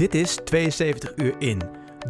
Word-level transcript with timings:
Dit 0.00 0.14
is 0.14 0.38
72 0.44 1.12
uur 1.16 1.34
in, 1.38 1.60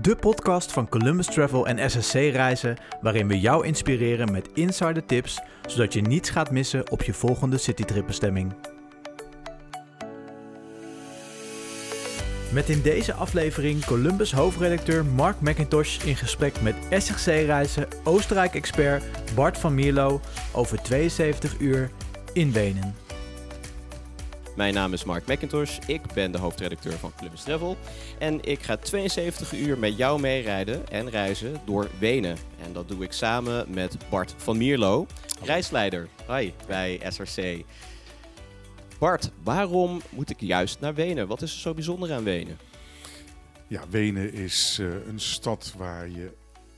de 0.01 0.17
podcast 0.17 0.73
van 0.73 0.89
Columbus 0.89 1.27
Travel 1.27 1.67
en 1.67 1.91
SSC 1.91 2.15
Reizen, 2.15 2.77
waarin 3.01 3.29
we 3.29 3.41
jou 3.41 3.67
inspireren 3.67 4.33
met 4.33 4.49
insider 4.55 5.07
tips, 5.07 5.41
zodat 5.67 5.93
je 5.93 6.01
niets 6.01 6.31
gaat 6.31 6.51
missen 6.51 6.91
op 6.91 7.03
je 7.03 7.15
volgende 7.15 7.59
citytripbestemming. 7.59 8.55
Met 12.53 12.69
in 12.69 12.83
deze 12.83 13.15
aflevering 13.15 13.85
Columbus 13.85 14.33
hoofdredacteur 14.33 15.05
Mark 15.05 15.41
McIntosh 15.41 16.05
in 16.05 16.17
gesprek 16.17 16.61
met 16.61 16.75
SSC 16.91 17.27
Reizen 17.27 17.89
Oostenrijk-expert 18.05 19.05
Bart 19.35 19.59
van 19.59 19.75
Mierlo 19.75 20.21
over 20.53 20.83
72 20.83 21.59
uur 21.59 21.91
in 22.33 22.53
Wenen. 22.53 23.10
Mijn 24.57 24.75
naam 24.75 24.93
is 24.93 25.05
Mark 25.05 25.27
McIntosh, 25.27 25.79
ik 25.87 26.13
ben 26.15 26.33
de 26.33 26.39
hoofdredacteur 26.39 26.93
van 26.93 27.13
Columbus 27.17 27.43
Travel 27.43 27.77
en 28.19 28.45
ik 28.45 28.63
ga 28.63 28.77
72 28.77 29.53
uur 29.53 29.79
met 29.79 29.97
jou 29.97 30.21
meerijden 30.21 30.89
en 30.89 31.11
reizen 31.11 31.61
door 31.65 31.91
Wenen. 31.99 32.37
En 32.63 32.73
dat 32.73 32.89
doe 32.89 33.05
ik 33.05 33.13
samen 33.13 33.71
met 33.71 33.97
Bart 34.11 34.35
van 34.37 34.57
Mierlo, 34.57 35.07
reisleider 35.43 36.09
hi, 36.29 36.53
bij 36.67 37.01
SRC. 37.09 37.65
Bart, 38.99 39.31
waarom 39.43 40.01
moet 40.11 40.31
ik 40.31 40.41
juist 40.41 40.81
naar 40.81 40.95
Wenen? 40.95 41.27
Wat 41.27 41.43
is 41.43 41.53
er 41.53 41.61
zo 41.61 41.75
bijzonder 41.75 42.13
aan 42.13 42.25
Wenen? 42.25 42.59
Ja, 43.67 43.89
Wenen 43.89 44.33
is 44.33 44.79
uh, 44.81 45.07
een 45.07 45.21
stad 45.21 45.75
waar 45.77 46.09
je 46.09 46.33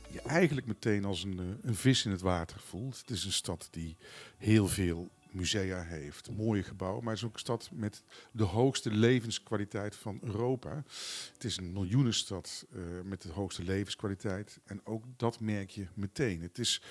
je 0.09 0.21
eigenlijk 0.21 0.67
meteen 0.67 1.05
als 1.05 1.25
een, 1.25 1.39
uh, 1.41 1.47
een 1.63 1.75
vis 1.75 2.05
in 2.05 2.11
het 2.11 2.21
water 2.21 2.61
voelt. 2.67 2.99
Het 2.99 3.11
is 3.11 3.25
een 3.25 3.33
stad 3.33 3.69
die 3.71 3.97
heel 4.39 4.69
veel 4.69 5.11
musea 5.35 5.83
heeft, 5.83 6.31
mooie 6.31 6.63
gebouwen, 6.63 7.05
maar 7.05 7.13
het 7.13 7.23
is 7.23 7.29
ook 7.29 7.35
een 7.35 7.41
stad 7.41 7.71
met 7.73 8.03
de 8.33 8.43
hoogste 8.43 8.91
levenskwaliteit 8.91 9.97
van 9.97 10.19
Europa. 10.23 10.85
Het 11.33 11.45
is 11.45 11.57
een 11.57 11.73
miljoenenstad 11.73 12.67
uh, 12.73 12.83
met 13.05 13.23
de 13.23 13.33
hoogste 13.33 13.63
levenskwaliteit 13.63 14.61
en 14.65 14.87
ook 14.87 15.05
dat 15.17 15.41
merk 15.41 15.71
je 15.71 15.87
meteen. 15.95 16.43
Het 16.43 16.59
is 16.59 16.83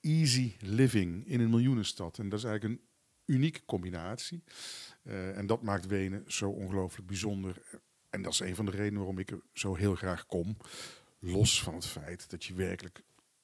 easy 0.00 0.56
living 0.60 1.26
in 1.26 1.40
een 1.40 1.50
miljoenenstad 1.50 2.18
en 2.18 2.28
dat 2.28 2.38
is 2.38 2.44
eigenlijk 2.44 2.74
een 2.74 2.86
unieke 3.34 3.64
combinatie. 3.64 4.42
Uh, 5.02 5.36
en 5.36 5.46
dat 5.46 5.62
maakt 5.62 5.86
Wenen 5.86 6.24
zo 6.26 6.50
ongelooflijk 6.50 7.06
bijzonder. 7.06 7.62
En 8.10 8.22
dat 8.22 8.32
is 8.32 8.40
een 8.40 8.54
van 8.54 8.64
de 8.64 8.70
redenen 8.70 8.98
waarom 8.98 9.18
ik 9.18 9.30
er 9.30 9.40
zo 9.52 9.74
heel 9.74 9.94
graag 9.94 10.26
kom. 10.26 10.56
Los 11.18 11.62
van 11.62 11.74
het 11.74 11.86
feit 11.86 12.30
dat 12.30 12.44
je 12.44 12.54
werkelijk 12.54 13.02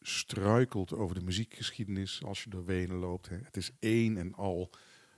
struikelt 0.09 0.93
over 0.93 1.15
de 1.15 1.25
muziekgeschiedenis 1.25 2.23
als 2.25 2.43
je 2.43 2.51
door 2.51 2.65
Wenen 2.65 2.97
loopt. 2.97 3.29
Hè. 3.29 3.37
Het 3.43 3.57
is 3.57 3.71
één 3.79 4.17
en 4.17 4.35
al 4.35 4.71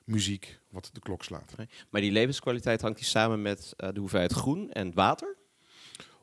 muziek 0.04 0.60
wat 0.70 0.90
de 0.92 1.00
klok 1.00 1.24
slaat. 1.24 1.54
Maar 1.90 2.00
die 2.00 2.12
levenskwaliteit 2.12 2.80
hangt 2.80 2.98
die 2.98 3.06
samen 3.06 3.42
met 3.42 3.74
uh, 3.76 3.88
de 3.92 4.00
hoeveelheid 4.00 4.32
groen 4.32 4.70
en 4.70 4.94
water? 4.94 5.36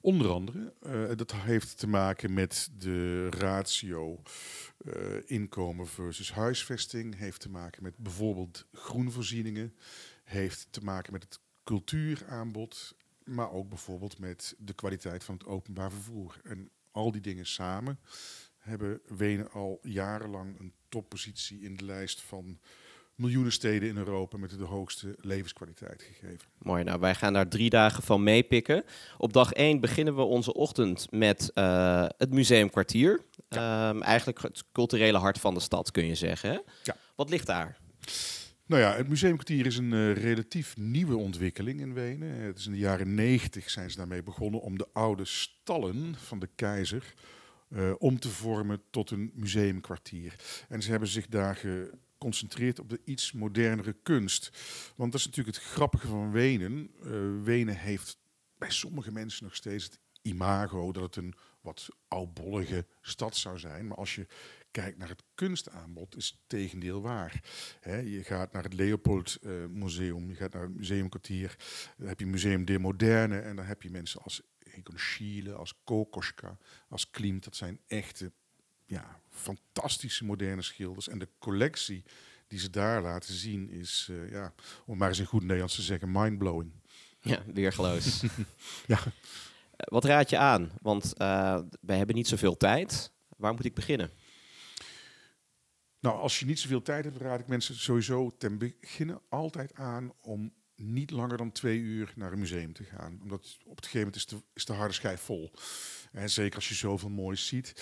Onder 0.01 0.29
andere. 0.29 0.73
Uh, 0.85 1.11
dat 1.15 1.31
heeft 1.31 1.77
te 1.77 1.87
maken 1.87 2.33
met 2.33 2.69
de 2.77 3.29
ratio 3.29 4.21
uh, 4.81 4.93
inkomen 5.25 5.87
versus 5.87 6.31
huisvesting. 6.31 7.17
Heeft 7.17 7.41
te 7.41 7.49
maken 7.49 7.83
met 7.83 7.97
bijvoorbeeld 7.97 8.65
groenvoorzieningen. 8.73 9.75
Heeft 10.23 10.67
te 10.69 10.81
maken 10.81 11.13
met 11.13 11.23
het 11.23 11.39
cultuuraanbod. 11.63 12.95
Maar 13.23 13.51
ook 13.51 13.69
bijvoorbeeld 13.69 14.19
met 14.19 14.55
de 14.57 14.73
kwaliteit 14.73 15.23
van 15.23 15.35
het 15.35 15.45
openbaar 15.45 15.91
vervoer. 15.91 16.39
En 16.43 16.69
al 16.91 17.11
die 17.11 17.21
dingen 17.21 17.45
samen 17.45 17.99
hebben 18.67 19.01
Wenen 19.07 19.51
al 19.51 19.79
jarenlang 19.81 20.59
een 20.59 20.73
toppositie 20.89 21.59
in 21.61 21.75
de 21.75 21.85
lijst 21.85 22.21
van 22.21 22.59
miljoenen 23.15 23.51
steden 23.51 23.89
in 23.89 23.97
Europa 23.97 24.37
met 24.37 24.57
de 24.57 24.63
hoogste 24.63 25.15
levenskwaliteit 25.21 26.01
gegeven. 26.01 26.47
Mooi, 26.57 26.83
nou 26.83 26.99
wij 26.99 27.15
gaan 27.15 27.33
daar 27.33 27.47
drie 27.47 27.69
dagen 27.69 28.03
van 28.03 28.23
meepikken. 28.23 28.83
Op 29.17 29.33
dag 29.33 29.51
één 29.51 29.79
beginnen 29.79 30.15
we 30.15 30.21
onze 30.21 30.53
ochtend 30.53 31.11
met 31.11 31.51
uh, 31.53 32.05
het 32.17 32.33
museumkwartier. 32.33 33.21
Ja. 33.49 33.89
Um, 33.89 34.01
eigenlijk 34.01 34.41
het 34.41 34.63
culturele 34.71 35.17
hart 35.17 35.39
van 35.39 35.53
de 35.53 35.59
stad 35.59 35.91
kun 35.91 36.05
je 36.05 36.15
zeggen. 36.15 36.49
Hè? 36.49 36.59
Ja. 36.83 36.95
Wat 37.15 37.29
ligt 37.29 37.47
daar? 37.47 37.77
Nou 38.65 38.81
ja, 38.81 38.95
het 38.95 39.07
museumkwartier 39.07 39.65
is 39.65 39.77
een 39.77 39.91
uh, 39.91 40.13
relatief 40.13 40.77
nieuwe 40.77 41.17
ontwikkeling 41.17 41.79
in 41.79 41.93
Wenen. 41.93 42.29
Het 42.29 42.57
is 42.57 42.65
in 42.65 42.71
de 42.71 42.77
jaren 42.77 43.15
negentig 43.15 43.69
zijn 43.69 43.91
ze 43.91 43.97
daarmee 43.97 44.23
begonnen 44.23 44.61
om 44.61 44.77
de 44.77 44.87
oude 44.93 45.25
stallen 45.25 46.15
van 46.17 46.39
de 46.39 46.49
keizer 46.55 47.13
uh, 47.69 47.93
om 47.97 48.19
te 48.19 48.29
vormen 48.29 48.81
tot 48.89 49.11
een 49.11 49.31
museumkwartier. 49.33 50.35
En 50.69 50.81
ze 50.81 50.89
hebben 50.89 51.09
zich 51.09 51.27
daar 51.27 51.55
geconcentreerd 51.55 52.79
op 52.79 52.89
de 52.89 53.01
iets 53.03 53.31
modernere 53.31 53.95
kunst. 54.03 54.51
Want 54.95 55.11
dat 55.11 55.19
is 55.19 55.25
natuurlijk 55.27 55.55
het 55.57 55.65
grappige 55.65 56.07
van 56.07 56.31
Wenen. 56.31 56.91
Uh, 57.05 57.43
Wenen 57.43 57.77
heeft 57.77 58.17
bij 58.57 58.71
sommige 58.71 59.11
mensen 59.11 59.43
nog 59.43 59.55
steeds 59.55 59.83
het 59.83 59.99
imago 60.21 60.91
dat 60.91 61.03
het 61.03 61.15
een 61.15 61.33
wat 61.61 61.87
oudbollige 62.07 62.85
stad 63.01 63.35
zou 63.35 63.59
zijn. 63.59 63.87
Maar 63.87 63.97
als 63.97 64.15
je 64.15 64.27
kijkt 64.71 64.97
naar 64.97 65.09
het 65.09 65.23
kunstaanbod, 65.35 66.15
is 66.15 66.27
het 66.27 66.39
tegendeel 66.47 67.01
waar. 67.01 67.43
Je 67.83 68.21
gaat 68.23 68.51
naar 68.51 68.63
het 68.63 68.73
Leopold 68.73 69.37
uh, 69.41 69.65
Museum, 69.65 70.29
je 70.29 70.35
gaat 70.35 70.53
naar 70.53 70.61
het 70.61 70.75
Museumkwartier, 70.75 71.55
dan 71.97 72.07
heb 72.07 72.19
je 72.19 72.25
Museum 72.25 72.65
de 72.65 72.79
Moderne 72.79 73.39
en 73.39 73.55
dan 73.55 73.65
heb 73.65 73.81
je 73.81 73.89
mensen 73.89 74.21
als 74.21 74.41
Egon 74.77 74.99
Schiele, 74.99 75.53
als 75.53 75.73
Kokoschka, 75.83 76.57
als 76.89 77.09
Klimt. 77.09 77.43
Dat 77.43 77.55
zijn 77.55 77.79
echte, 77.87 78.31
ja, 78.85 79.21
fantastische 79.29 80.25
moderne 80.25 80.61
schilders. 80.61 81.07
En 81.07 81.19
de 81.19 81.29
collectie 81.39 82.03
die 82.47 82.59
ze 82.59 82.69
daar 82.69 83.01
laten 83.01 83.33
zien 83.33 83.69
is, 83.69 84.07
uh, 84.11 84.31
ja, 84.31 84.53
om 84.85 84.97
maar 84.97 85.07
eens 85.07 85.19
in 85.19 85.25
goed 85.25 85.41
Nederlands 85.41 85.75
te 85.75 85.81
zeggen, 85.81 86.11
mindblowing. 86.11 86.71
Ja, 87.19 87.43
weergeloos. 87.53 88.23
ja. 88.87 88.99
Wat 89.77 90.05
raad 90.05 90.29
je 90.29 90.37
aan? 90.37 90.71
Want 90.81 91.13
uh, 91.17 91.59
wij 91.81 91.97
hebben 91.97 92.15
niet 92.15 92.27
zoveel 92.27 92.57
tijd. 92.57 93.11
Waar 93.37 93.53
moet 93.53 93.65
ik 93.65 93.73
beginnen? 93.73 94.11
Nou, 95.99 96.19
als 96.19 96.39
je 96.39 96.45
niet 96.45 96.59
zoveel 96.59 96.81
tijd 96.81 97.03
hebt, 97.03 97.17
raad 97.17 97.39
ik 97.39 97.47
mensen 97.47 97.75
sowieso 97.75 98.35
ten 98.37 98.57
beginnen 98.57 99.21
altijd 99.29 99.73
aan 99.73 100.13
om 100.21 100.53
niet 100.77 101.11
langer 101.11 101.37
dan 101.37 101.51
twee 101.51 101.79
uur 101.79 102.13
naar 102.15 102.31
een 102.31 102.39
museum 102.39 102.73
te 102.73 102.83
gaan. 102.83 103.19
Omdat 103.21 103.57
op 103.65 103.75
het 103.75 103.85
gegeven 103.85 103.99
moment 103.99 104.15
is 104.15 104.25
de, 104.25 104.37
is 104.53 104.65
de 104.65 104.73
harde 104.73 104.93
schijf 104.93 105.21
vol. 105.21 105.51
En 106.11 106.29
zeker 106.29 106.55
als 106.55 106.69
je 106.69 106.75
zoveel 106.75 107.09
moois 107.09 107.47
ziet. 107.47 107.73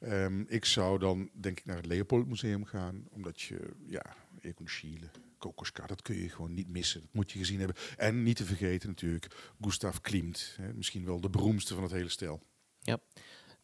Um, 0.00 0.44
ik 0.48 0.64
zou 0.64 0.98
dan 0.98 1.30
denk 1.32 1.58
ik 1.58 1.64
naar 1.64 1.76
het 1.76 1.86
Leopold 1.86 2.26
Museum 2.26 2.64
gaan. 2.64 3.04
Omdat 3.10 3.40
je, 3.40 3.70
ja, 3.86 4.16
Egon 4.40 4.68
Schiele, 4.68 5.10
Kokoschka, 5.38 5.86
dat 5.86 6.02
kun 6.02 6.16
je 6.16 6.28
gewoon 6.28 6.54
niet 6.54 6.68
missen. 6.68 7.00
Dat 7.00 7.12
moet 7.12 7.32
je 7.32 7.38
gezien 7.38 7.58
hebben. 7.58 7.76
En 7.96 8.22
niet 8.22 8.36
te 8.36 8.44
vergeten 8.44 8.88
natuurlijk 8.88 9.52
Gustav 9.60 9.98
Klimt. 10.00 10.56
Hè, 10.60 10.72
misschien 10.72 11.04
wel 11.04 11.20
de 11.20 11.30
beroemdste 11.30 11.74
van 11.74 11.82
het 11.82 11.92
hele 11.92 12.08
stel. 12.08 12.42
Ja. 12.80 12.98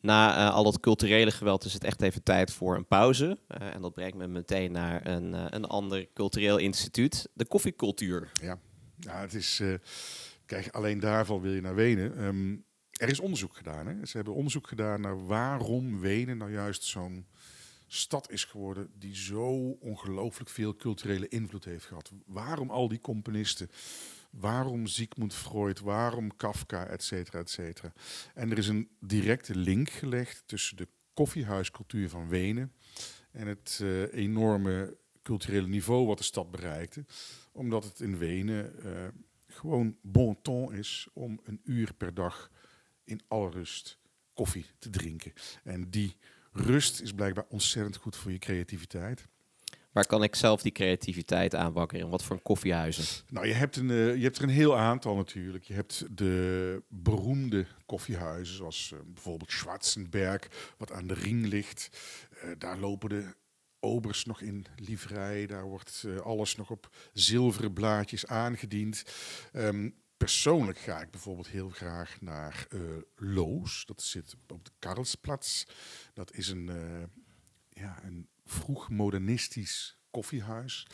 Na 0.01 0.37
uh, 0.37 0.55
al 0.55 0.65
dat 0.65 0.81
culturele 0.81 1.31
geweld 1.31 1.65
is 1.65 1.73
het 1.73 1.85
echt 1.85 2.03
even 2.03 2.23
tijd 2.23 2.53
voor 2.53 2.77
een 2.77 2.87
pauze. 2.87 3.39
Uh, 3.49 3.75
en 3.75 3.81
dat 3.81 3.95
brengt 3.95 4.17
me 4.17 4.27
meteen 4.27 4.73
naar 4.73 5.07
een, 5.07 5.33
uh, 5.33 5.45
een 5.49 5.65
ander 5.65 6.09
cultureel 6.15 6.57
instituut, 6.57 7.29
de 7.35 7.45
koffiecultuur. 7.45 8.31
Ja, 8.43 8.59
ja 9.01 9.21
het 9.21 9.35
is. 9.35 9.63
kijk, 10.47 10.69
alleen 10.69 11.01
daarvan 11.01 11.41
wil 11.41 11.53
je 11.53 11.61
naar 11.61 11.75
Wenen. 11.75 12.25
Um, 12.25 12.65
er 12.91 13.09
is 13.09 13.21
onderzoek 13.21 13.57
gedaan. 13.57 13.87
Hè? 13.87 14.07
Ze 14.07 14.17
hebben 14.17 14.35
onderzoek 14.35 14.67
gedaan 14.67 15.01
naar 15.01 15.27
waarom 15.27 16.01
Wenen 16.01 16.39
nou 16.39 16.53
juist 16.53 16.83
zo'n 16.83 17.27
stad 17.87 18.31
is 18.31 18.45
geworden 18.45 18.91
die 18.99 19.17
zo 19.17 19.71
ongelooflijk 19.71 20.51
veel 20.51 20.77
culturele 20.77 21.29
invloed 21.29 21.65
heeft 21.65 21.85
gehad. 21.85 22.13
Waarom 22.27 22.71
al 22.71 22.89
die 22.89 23.01
componisten? 23.01 23.71
Waarom 24.31 24.87
Sigmund 24.87 25.35
Freud? 25.35 25.81
Waarom 25.81 26.37
Kafka? 26.37 26.87
Et 26.87 27.03
cetera, 27.03 27.39
et 27.39 27.51
cetera. 27.51 27.93
En 28.35 28.51
er 28.51 28.59
is 28.59 28.69
een 28.69 28.89
directe 29.01 29.55
link 29.55 29.91
gelegd 29.91 30.43
tussen 30.47 30.77
de 30.77 30.89
koffiehuiscultuur 31.15 32.09
van 32.09 32.29
Wenen 32.29 32.73
en 33.31 33.47
het 33.47 33.79
uh, 33.83 34.15
enorme 34.15 34.97
culturele 35.23 35.67
niveau 35.67 36.07
wat 36.07 36.19
de 36.19 36.25
stad 36.25 36.51
bereikte. 36.51 37.05
Omdat 37.53 37.85
het 37.85 38.01
in 38.01 38.19
Wenen 38.19 38.73
uh, 38.85 38.93
gewoon 39.47 39.97
bon 40.03 40.43
ton 40.43 40.75
is 40.75 41.09
om 41.13 41.41
een 41.45 41.61
uur 41.65 41.95
per 41.95 42.15
dag 42.15 42.51
in 43.05 43.21
alle 43.29 43.51
rust 43.51 43.99
koffie 44.35 44.67
te 44.79 44.91
drinken. 44.91 45.33
En 45.65 45.91
die 45.91 46.17
rust 46.53 47.01
is 47.01 47.13
blijkbaar 47.13 47.45
ontzettend 47.49 47.97
goed 47.97 48.17
voor 48.17 48.33
je 48.33 48.39
creativiteit. 48.39 49.27
Waar 49.93 50.07
kan 50.07 50.23
ik 50.23 50.35
zelf 50.35 50.63
die 50.63 50.73
creativiteit 50.73 51.55
aanwakkeren? 51.55 52.09
Wat 52.09 52.23
voor 52.23 52.37
een 52.37 52.43
koffiehuizen? 52.43 53.25
Nou, 53.29 53.47
je 53.47 53.53
hebt, 53.53 53.77
een, 53.77 53.89
uh, 53.89 54.17
je 54.17 54.23
hebt 54.23 54.37
er 54.37 54.43
een 54.43 54.49
heel 54.49 54.77
aantal 54.77 55.17
natuurlijk. 55.17 55.65
Je 55.65 55.75
hebt 55.75 56.05
de 56.17 56.83
beroemde 56.89 57.67
koffiehuizen, 57.87 58.57
zoals 58.57 58.91
uh, 58.95 59.01
bijvoorbeeld 59.05 59.53
Schwarzenberg, 59.53 60.75
wat 60.79 60.93
aan 60.93 61.07
de 61.07 61.15
ring 61.15 61.47
ligt. 61.47 61.91
Uh, 62.45 62.51
daar 62.59 62.79
lopen 62.79 63.09
de 63.09 63.35
obers 63.81 64.25
nog 64.25 64.41
in 64.41 64.67
livrei. 64.77 65.47
Daar 65.47 65.65
wordt 65.65 66.07
alles 66.23 66.57
nog 66.57 66.71
op 66.71 66.97
zilveren 67.13 67.73
blaadjes 67.73 68.27
aangediend. 68.27 69.05
Um, 69.53 69.95
persoonlijk 70.17 70.79
ga 70.79 71.01
ik 71.01 71.11
bijvoorbeeld 71.11 71.49
heel 71.49 71.69
graag 71.69 72.21
naar 72.21 72.67
Loos. 73.17 73.85
Dat 73.87 74.03
zit 74.03 74.37
op 74.49 74.65
de 74.65 74.71
Karlsplatz. 74.79 75.65
Dat 76.15 76.33
is 76.35 76.49
een, 76.49 76.71
ja, 77.69 78.05
een 78.05 78.29
vroeg 78.45 78.91
modernistisch 78.91 79.99
koffiehuis. 80.11 80.87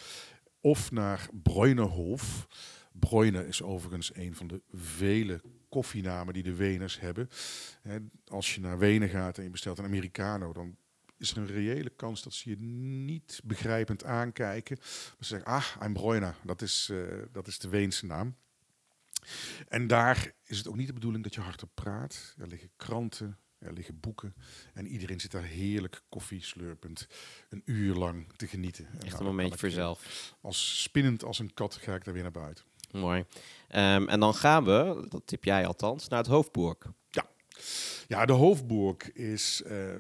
Of 0.61 0.91
naar 0.91 1.29
Breunerhof. 1.43 2.47
Breuner 2.93 3.47
is 3.47 3.63
overigens 3.63 4.15
een 4.15 4.35
van 4.35 4.47
de 4.47 4.63
vele 4.73 5.41
koffienamen 5.69 6.35
die 6.35 6.43
de 6.43 6.55
Weners 6.55 7.01
hebben. 7.01 7.29
Als 8.25 8.55
je 8.55 8.61
naar 8.61 8.79
Wenen 8.79 9.09
gaat 9.09 9.39
en 9.39 9.45
je 9.45 9.51
bestelt 9.51 9.79
een 9.79 9.85
Americano, 9.85 10.53
dan 10.53 10.77
is 11.19 11.31
er 11.31 11.39
een 11.39 11.47
reële 11.47 11.91
kans 11.91 12.23
dat 12.23 12.35
ze 12.35 12.51
je 12.51 12.57
niet 12.59 13.41
begrijpend 13.45 14.05
aankijken. 14.05 14.77
Maar 14.79 15.17
ze 15.21 15.25
zeggen, 15.27 15.49
ah, 15.49 15.67
I'm 15.83 15.93
Bräuner, 15.93 16.37
dat 16.45 16.63
is, 16.63 16.89
uh, 16.93 17.23
dat 17.33 17.47
is 17.47 17.59
de 17.59 17.69
Weense 17.69 18.07
naam. 18.07 18.37
En 19.69 19.87
daar 19.87 20.33
is 20.45 20.59
het 20.59 20.69
ook 20.69 20.77
niet 20.77 20.87
de 20.87 20.93
bedoeling 20.93 21.25
dat 21.25 21.35
je 21.35 21.41
hardop 21.41 21.71
praat. 21.75 22.35
Er 22.39 22.47
liggen 22.47 22.71
kranten, 22.77 23.39
er 23.59 23.73
liggen 23.73 24.01
boeken. 24.01 24.35
En 24.75 24.87
iedereen 24.87 25.21
zit 25.21 25.31
daar 25.31 25.43
heerlijk 25.43 26.03
koffie 26.09 26.43
slurpend 26.43 27.07
een 27.49 27.63
uur 27.65 27.95
lang 27.95 28.33
te 28.37 28.47
genieten. 28.47 28.87
Echt 28.93 29.03
nou, 29.03 29.19
een 29.19 29.25
momentje 29.25 29.59
voor 29.59 29.69
jezelf. 29.69 30.35
Als 30.41 30.83
spinnend 30.83 31.25
als 31.25 31.39
een 31.39 31.55
kat 31.55 31.75
ga 31.75 31.95
ik 31.95 32.05
daar 32.05 32.15
weer 32.15 32.23
naar 32.23 32.33
buiten. 32.33 32.65
Mooi. 32.93 33.19
Um, 33.19 34.09
en 34.09 34.21
dan 34.21 34.35
gaan 34.35 34.65
we, 34.65 35.07
dat 35.09 35.23
tip 35.27 35.45
jij 35.45 35.67
althans, 35.67 36.09
naar 36.09 36.19
het 36.19 36.29
Hoofdburg. 36.29 36.79
Ja, 37.11 37.27
ja 38.07 38.27
de 38.27 38.33
Hoofdburg 38.33 39.13
is 39.13 39.63
uh, 39.67 39.95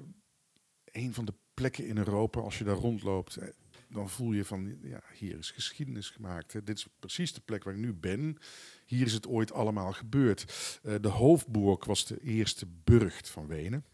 een 0.96 1.14
van 1.14 1.24
de 1.24 1.34
plekken 1.54 1.86
in 1.86 1.96
Europa, 1.96 2.40
als 2.40 2.58
je 2.58 2.64
daar 2.64 2.76
rondloopt, 2.76 3.36
eh, 3.36 3.48
dan 3.88 4.10
voel 4.10 4.32
je 4.32 4.44
van, 4.44 4.78
ja, 4.82 5.02
hier 5.14 5.38
is 5.38 5.50
geschiedenis 5.50 6.10
gemaakt. 6.10 6.52
Hè. 6.52 6.62
Dit 6.62 6.76
is 6.76 6.86
precies 6.98 7.32
de 7.32 7.40
plek 7.40 7.64
waar 7.64 7.74
ik 7.74 7.80
nu 7.80 7.92
ben. 7.92 8.38
Hier 8.86 9.06
is 9.06 9.12
het 9.12 9.26
ooit 9.26 9.52
allemaal 9.52 9.92
gebeurd. 9.92 10.80
Uh, 10.82 10.94
de 11.00 11.08
Hoofdburg 11.08 11.84
was 11.84 12.06
de 12.06 12.20
eerste 12.20 12.66
burcht 12.84 13.28
van 13.28 13.46
Wenen. 13.46 13.84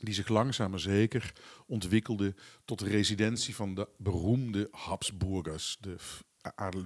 Die 0.00 0.14
zich 0.14 0.28
langzaam 0.28 0.70
maar 0.70 0.80
zeker 0.80 1.32
ontwikkelde 1.66 2.34
tot 2.64 2.78
de 2.78 2.88
residentie 2.88 3.54
van 3.54 3.74
de 3.74 3.88
beroemde 3.98 4.68
Habsburgers, 4.70 5.78
de, 5.80 5.96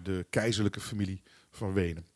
de 0.03 0.27
keizerlijke 0.31 0.81
familie 0.81 1.23
van 1.51 1.73
Wenen. 1.73 2.07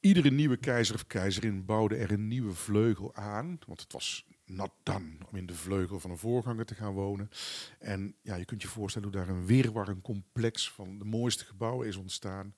Iedere 0.00 0.30
nieuwe 0.30 0.56
keizer 0.56 0.94
of 0.94 1.06
keizerin 1.06 1.64
bouwde 1.64 1.96
er 1.96 2.10
een 2.10 2.28
nieuwe 2.28 2.52
vleugel 2.52 3.14
aan, 3.14 3.58
want 3.66 3.80
het 3.80 3.92
was 3.92 4.26
dan 4.82 5.18
om 5.30 5.36
in 5.36 5.46
de 5.46 5.54
vleugel 5.54 6.00
van 6.00 6.10
een 6.10 6.18
voorganger 6.18 6.64
te 6.64 6.74
gaan 6.74 6.92
wonen. 6.92 7.30
En 7.78 8.14
ja, 8.22 8.34
je 8.34 8.44
kunt 8.44 8.62
je 8.62 8.68
voorstellen 8.68 9.08
hoe 9.08 9.16
daar 9.16 9.28
een 9.28 9.46
weerwar, 9.46 9.88
een 9.88 10.02
complex 10.02 10.70
van 10.70 10.98
de 10.98 11.04
mooiste 11.04 11.44
gebouwen 11.44 11.88
is 11.88 11.96
ontstaan. 11.96 12.54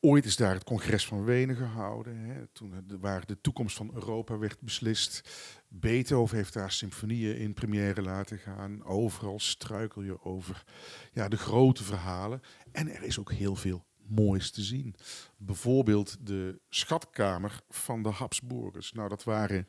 Ooit 0.00 0.24
is 0.24 0.36
daar 0.36 0.54
het 0.54 0.64
congres 0.64 1.06
van 1.06 1.24
Wenen 1.24 1.56
gehouden, 1.56 2.16
hè, 2.16 2.46
toen 2.46 2.98
waar 3.00 3.26
de 3.26 3.40
toekomst 3.40 3.76
van 3.76 3.90
Europa 3.94 4.38
werd 4.38 4.60
beslist. 4.60 5.30
Beethoven 5.68 6.36
heeft 6.36 6.52
daar 6.52 6.70
symfonieën 6.70 7.36
in 7.36 7.54
première 7.54 8.02
laten 8.02 8.38
gaan. 8.38 8.84
Overal 8.84 9.40
struikel 9.40 10.02
je 10.02 10.24
over 10.24 10.64
ja, 11.12 11.28
de 11.28 11.36
grote 11.36 11.84
verhalen. 11.84 12.40
En 12.72 12.88
er 12.94 13.02
is 13.02 13.18
ook 13.18 13.32
heel 13.32 13.56
veel 13.56 13.84
moois 14.06 14.50
te 14.50 14.62
zien. 14.62 14.94
Bijvoorbeeld 15.36 16.26
de 16.26 16.60
schatkamer 16.68 17.60
van 17.68 18.02
de 18.02 18.08
Habsburgers. 18.08 18.92
Nou, 18.92 19.08
dat 19.08 19.24
waren 19.24 19.68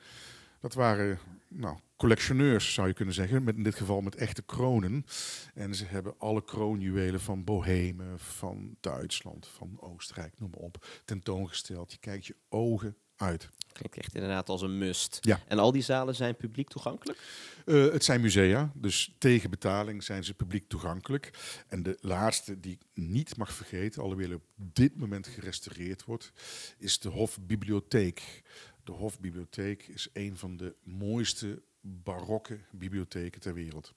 dat 0.65 0.73
waren 0.73 1.19
nou, 1.47 1.77
collectioneurs, 1.95 2.73
zou 2.73 2.87
je 2.87 2.93
kunnen 2.93 3.13
zeggen. 3.13 3.43
Met, 3.43 3.55
in 3.55 3.63
dit 3.63 3.75
geval 3.75 4.01
met 4.01 4.15
echte 4.15 4.41
kronen. 4.41 5.05
En 5.53 5.75
ze 5.75 5.85
hebben 5.85 6.15
alle 6.17 6.43
kroonjuwelen 6.43 7.21
van 7.21 7.43
Bohemen, 7.43 8.19
van 8.19 8.75
Duitsland, 8.79 9.47
van 9.47 9.77
Oostenrijk, 9.79 10.39
noem 10.39 10.49
maar 10.49 10.59
op, 10.59 10.87
tentoongesteld. 11.05 11.91
Je 11.91 11.97
kijkt 11.97 12.25
je 12.25 12.35
ogen 12.49 12.97
uit. 13.15 13.49
Klinkt 13.71 13.97
echt 13.97 14.15
inderdaad 14.15 14.49
als 14.49 14.61
een 14.61 14.77
must. 14.77 15.17
Ja. 15.21 15.39
En 15.47 15.59
al 15.59 15.71
die 15.71 15.81
zalen 15.81 16.15
zijn 16.15 16.35
publiek 16.35 16.69
toegankelijk? 16.69 17.19
Uh, 17.65 17.91
het 17.91 18.03
zijn 18.03 18.21
musea, 18.21 18.71
dus 18.73 19.15
tegen 19.17 19.49
betaling 19.49 20.03
zijn 20.03 20.23
ze 20.23 20.33
publiek 20.33 20.67
toegankelijk. 20.67 21.31
En 21.67 21.83
de 21.83 21.97
laatste 22.01 22.59
die 22.59 22.71
ik 22.71 23.03
niet 23.03 23.37
mag 23.37 23.53
vergeten, 23.53 24.01
alhoewel 24.01 24.33
op 24.33 24.43
dit 24.55 24.99
moment 24.99 25.27
gerestaureerd 25.27 26.05
wordt, 26.05 26.31
is 26.77 26.99
de 26.99 27.09
Hofbibliotheek. 27.09 28.43
De 28.85 28.91
Hofbibliotheek 28.91 29.87
is 29.87 30.09
een 30.13 30.37
van 30.37 30.57
de 30.57 30.75
mooiste 30.83 31.61
barokke 31.81 32.59
bibliotheken 32.71 33.41
ter 33.41 33.53
wereld. 33.53 33.93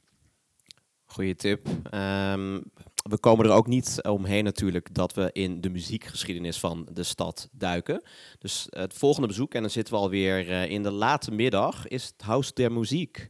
Goeie 1.04 1.34
tip. 1.34 1.66
Um, 1.66 2.62
we 3.02 3.18
komen 3.20 3.44
er 3.44 3.52
ook 3.52 3.66
niet 3.66 4.02
omheen 4.02 4.44
natuurlijk 4.44 4.94
dat 4.94 5.14
we 5.14 5.30
in 5.32 5.60
de 5.60 5.70
muziekgeschiedenis 5.70 6.58
van 6.58 6.88
de 6.92 7.02
stad 7.02 7.48
duiken. 7.52 8.02
Dus 8.38 8.66
het 8.70 8.94
volgende 8.94 9.28
bezoek, 9.28 9.54
en 9.54 9.60
dan 9.60 9.70
zitten 9.70 9.94
we 9.94 10.00
alweer 10.00 10.48
uh, 10.48 10.70
in 10.70 10.82
de 10.82 10.90
late 10.90 11.30
middag, 11.30 11.86
is 11.86 12.04
het 12.04 12.22
Haus 12.22 12.54
der 12.54 12.72
Muziek. 12.72 13.28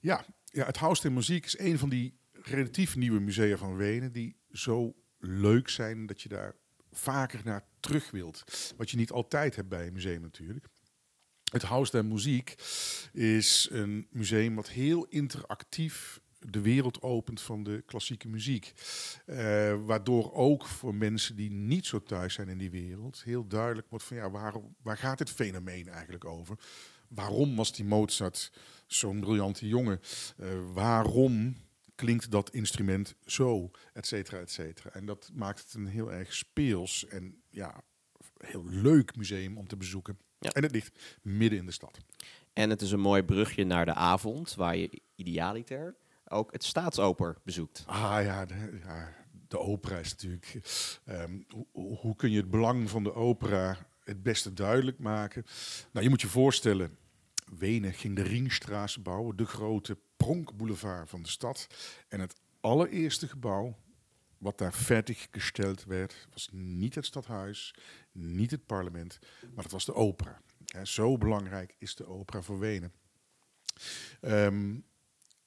Ja, 0.00 0.24
ja, 0.44 0.66
het 0.66 0.76
Haus 0.76 1.00
der 1.00 1.12
Muziek 1.12 1.44
is 1.44 1.58
een 1.58 1.78
van 1.78 1.88
die 1.88 2.18
relatief 2.32 2.96
nieuwe 2.96 3.20
musea 3.20 3.56
van 3.56 3.76
Wenen 3.76 4.12
die 4.12 4.36
zo 4.50 4.94
leuk 5.18 5.68
zijn 5.68 6.06
dat 6.06 6.20
je 6.20 6.28
daar 6.28 6.54
vaker 6.92 7.40
naar 7.44 7.64
terug 7.80 8.10
wilt. 8.10 8.44
Wat 8.76 8.90
je 8.90 8.96
niet 8.96 9.10
altijd 9.10 9.56
hebt 9.56 9.68
bij 9.68 9.86
een 9.86 9.92
museum 9.92 10.20
natuurlijk. 10.20 10.66
Het 11.54 11.62
Haus 11.62 11.90
der 11.90 12.04
Muziek 12.04 12.54
is 13.12 13.68
een 13.70 14.06
museum 14.10 14.54
wat 14.54 14.68
heel 14.68 15.04
interactief 15.04 16.20
de 16.38 16.60
wereld 16.60 17.02
opent 17.02 17.40
van 17.40 17.62
de 17.62 17.82
klassieke 17.86 18.28
muziek. 18.28 18.72
Uh, 19.26 19.36
waardoor 19.84 20.32
ook 20.32 20.66
voor 20.66 20.94
mensen 20.94 21.36
die 21.36 21.50
niet 21.50 21.86
zo 21.86 22.02
thuis 22.02 22.34
zijn 22.34 22.48
in 22.48 22.58
die 22.58 22.70
wereld 22.70 23.22
heel 23.24 23.46
duidelijk 23.46 23.88
wordt 23.88 24.04
van 24.04 24.16
ja, 24.16 24.30
waar, 24.30 24.54
waar 24.82 24.96
gaat 24.96 25.18
dit 25.18 25.30
fenomeen 25.30 25.88
eigenlijk 25.88 26.24
over? 26.24 26.58
Waarom 27.08 27.56
was 27.56 27.72
die 27.72 27.84
Mozart 27.84 28.52
zo'n 28.86 29.20
briljante 29.20 29.68
jongen? 29.68 30.00
Uh, 30.40 30.48
waarom 30.72 31.56
klinkt 31.94 32.30
dat 32.30 32.50
instrument 32.50 33.14
zo? 33.24 33.70
Et 33.92 34.06
cetera, 34.06 34.38
et 34.38 34.50
cetera. 34.50 34.90
En 34.90 35.06
dat 35.06 35.30
maakt 35.34 35.62
het 35.62 35.74
een 35.74 35.86
heel 35.86 36.12
erg 36.12 36.34
speels 36.34 37.06
en 37.06 37.42
ja, 37.50 37.82
heel 38.38 38.64
leuk 38.66 39.16
museum 39.16 39.58
om 39.58 39.66
te 39.68 39.76
bezoeken. 39.76 40.18
Ja. 40.44 40.50
En 40.52 40.62
het 40.62 40.72
ligt 40.72 41.18
midden 41.22 41.58
in 41.58 41.66
de 41.66 41.72
stad. 41.72 41.98
En 42.52 42.70
het 42.70 42.82
is 42.82 42.90
een 42.90 43.00
mooi 43.00 43.22
brugje 43.22 43.64
naar 43.64 43.84
de 43.84 43.94
avond, 43.94 44.54
waar 44.54 44.76
je 44.76 45.00
idealiter 45.14 45.94
ook 46.28 46.52
het 46.52 46.64
staatsoper 46.64 47.36
bezoekt. 47.44 47.84
Ah 47.86 48.18
ja, 48.22 48.46
de, 48.46 48.80
ja, 48.84 49.14
de 49.48 49.58
opera 49.58 49.98
is 49.98 50.10
natuurlijk... 50.10 50.60
Ehm, 51.04 51.40
hoe, 51.72 51.96
hoe 51.98 52.16
kun 52.16 52.30
je 52.30 52.36
het 52.36 52.50
belang 52.50 52.90
van 52.90 53.02
de 53.02 53.14
opera 53.14 53.76
het 54.04 54.22
beste 54.22 54.52
duidelijk 54.52 54.98
maken? 54.98 55.44
Nou, 55.92 56.04
je 56.04 56.10
moet 56.10 56.20
je 56.20 56.28
voorstellen, 56.28 56.98
Wenen 57.58 57.92
ging 57.92 58.16
de 58.16 58.22
Ringstraße 58.22 59.00
bouwen, 59.00 59.36
de 59.36 59.46
grote 59.46 59.98
pronkboulevard 60.16 61.08
van 61.08 61.22
de 61.22 61.28
stad. 61.28 61.66
En 62.08 62.20
het 62.20 62.34
allereerste 62.60 63.28
gebouw 63.28 63.76
wat 64.44 64.58
daar 64.58 64.72
fertiggesteld 64.72 65.84
werd, 65.84 66.26
was 66.30 66.48
niet 66.52 66.94
het 66.94 67.06
stadhuis, 67.06 67.74
niet 68.12 68.50
het 68.50 68.66
parlement, 68.66 69.18
maar 69.54 69.64
het 69.64 69.72
was 69.72 69.84
de 69.84 69.94
opera. 69.94 70.40
zo 70.82 71.18
belangrijk 71.18 71.74
is 71.78 71.94
de 71.94 72.06
opera 72.06 72.42
voor 72.42 72.58
Wenen. 72.58 72.92
Um, 74.20 74.84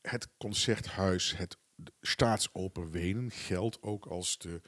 het 0.01 0.27
concerthuis, 0.38 1.38
het 1.38 1.57
Staatsoper 2.01 2.91
Wenen, 2.91 3.31
geldt 3.31 3.81
ook 3.81 4.05
als 4.05 4.38
de 4.38 4.62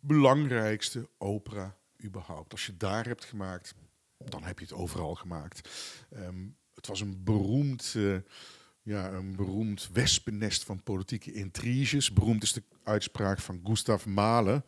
belangrijkste 0.00 1.10
opera 1.18 1.78
überhaupt. 2.04 2.52
Als 2.52 2.66
je 2.66 2.76
daar 2.76 3.06
hebt 3.06 3.24
gemaakt, 3.24 3.74
dan 4.16 4.42
heb 4.42 4.58
je 4.58 4.64
het 4.64 4.74
overal 4.74 5.14
gemaakt. 5.14 5.68
Um, 6.12 6.56
het 6.74 6.86
was 6.86 7.00
een 7.00 7.24
beroemd, 7.24 7.94
uh, 7.96 8.18
ja, 8.88 9.10
een 9.10 9.36
beroemd 9.36 9.88
wespennest 9.92 10.64
van 10.64 10.82
politieke 10.82 11.32
intriges. 11.32 12.12
Beroemd 12.12 12.42
is 12.42 12.52
de 12.52 12.62
uitspraak 12.82 13.38
van 13.38 13.60
Gustav 13.64 14.04
Mahler, 14.04 14.62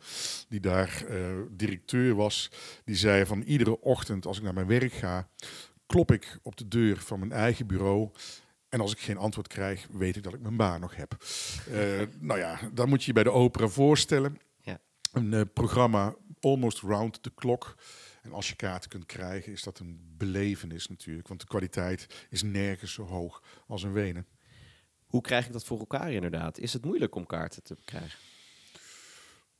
die 0.49 0.59
daar 0.59 1.03
uh, 1.09 1.41
directeur 1.51 2.15
was. 2.15 2.51
Die 2.85 2.95
zei 2.95 3.25
van 3.25 3.41
iedere 3.41 3.81
ochtend 3.81 4.25
als 4.25 4.37
ik 4.37 4.43
naar 4.43 4.53
mijn 4.53 4.67
werk 4.67 4.93
ga, 4.93 5.29
klop 5.85 6.11
ik 6.11 6.39
op 6.41 6.57
de 6.57 6.67
deur 6.67 6.97
van 6.97 7.19
mijn 7.19 7.31
eigen 7.31 7.67
bureau 7.67 8.09
en 8.69 8.79
als 8.79 8.91
ik 8.91 8.99
geen 8.99 9.17
antwoord 9.17 9.47
krijg, 9.47 9.87
weet 9.91 10.15
ik 10.15 10.23
dat 10.23 10.33
ik 10.33 10.41
mijn 10.41 10.57
baan 10.57 10.79
nog 10.79 10.95
heb. 10.95 11.17
Uh, 11.69 12.01
nou 12.29 12.39
ja, 12.39 12.59
dan 12.73 12.89
moet 12.89 13.01
je 13.01 13.07
je 13.07 13.13
bij 13.13 13.23
de 13.23 13.31
opera 13.31 13.67
voorstellen. 13.67 14.37
Ja. 14.61 14.79
Een 15.11 15.31
uh, 15.31 15.41
programma 15.53 16.15
almost 16.39 16.79
round 16.79 17.23
the 17.23 17.33
clock. 17.35 17.75
En 18.21 18.33
als 18.33 18.49
je 18.49 18.55
kaarten 18.55 18.89
kunt 18.89 19.05
krijgen, 19.05 19.51
is 19.51 19.63
dat 19.63 19.79
een 19.79 20.15
belevenis 20.17 20.87
natuurlijk. 20.87 21.27
Want 21.27 21.39
de 21.39 21.47
kwaliteit 21.47 22.27
is 22.29 22.43
nergens 22.43 22.93
zo 22.93 23.03
hoog 23.03 23.43
als 23.67 23.83
in 23.83 23.93
Wenen. 23.93 24.27
Hoe 25.05 25.21
krijg 25.21 25.45
ik 25.45 25.53
dat 25.53 25.65
voor 25.65 25.79
elkaar 25.79 26.11
inderdaad? 26.11 26.57
Is 26.57 26.73
het 26.73 26.85
moeilijk 26.85 27.15
om 27.15 27.25
kaarten 27.25 27.63
te 27.63 27.77
krijgen? 27.85 28.19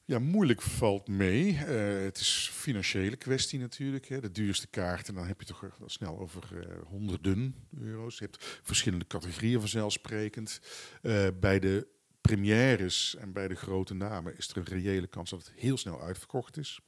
Ja, 0.05 0.19
moeilijk 0.19 0.61
valt 0.61 1.07
mee. 1.07 1.51
Uh, 1.51 2.03
het 2.03 2.17
is 2.17 2.47
een 2.47 2.53
financiële 2.53 3.15
kwestie 3.15 3.59
natuurlijk. 3.59 4.07
Hè. 4.07 4.21
De 4.21 4.31
duurste 4.31 4.67
kaarten, 4.67 5.13
dan 5.13 5.27
heb 5.27 5.39
je 5.39 5.45
toch 5.45 5.59
wel 5.59 5.89
snel 5.89 6.19
over 6.19 6.43
uh, 6.53 6.75
honderden 6.85 7.55
euro's. 7.79 8.17
Je 8.17 8.23
hebt 8.23 8.59
verschillende 8.63 9.07
categorieën 9.07 9.59
vanzelfsprekend. 9.59 10.61
Uh, 11.01 11.27
bij 11.39 11.59
de 11.59 11.87
premières 12.21 13.15
en 13.15 13.33
bij 13.33 13.47
de 13.47 13.55
grote 13.55 13.93
namen 13.93 14.37
is 14.37 14.49
er 14.49 14.57
een 14.57 14.63
reële 14.63 15.07
kans 15.07 15.29
dat 15.29 15.45
het 15.45 15.53
heel 15.55 15.77
snel 15.77 16.01
uitverkocht 16.01 16.57
is. 16.57 16.79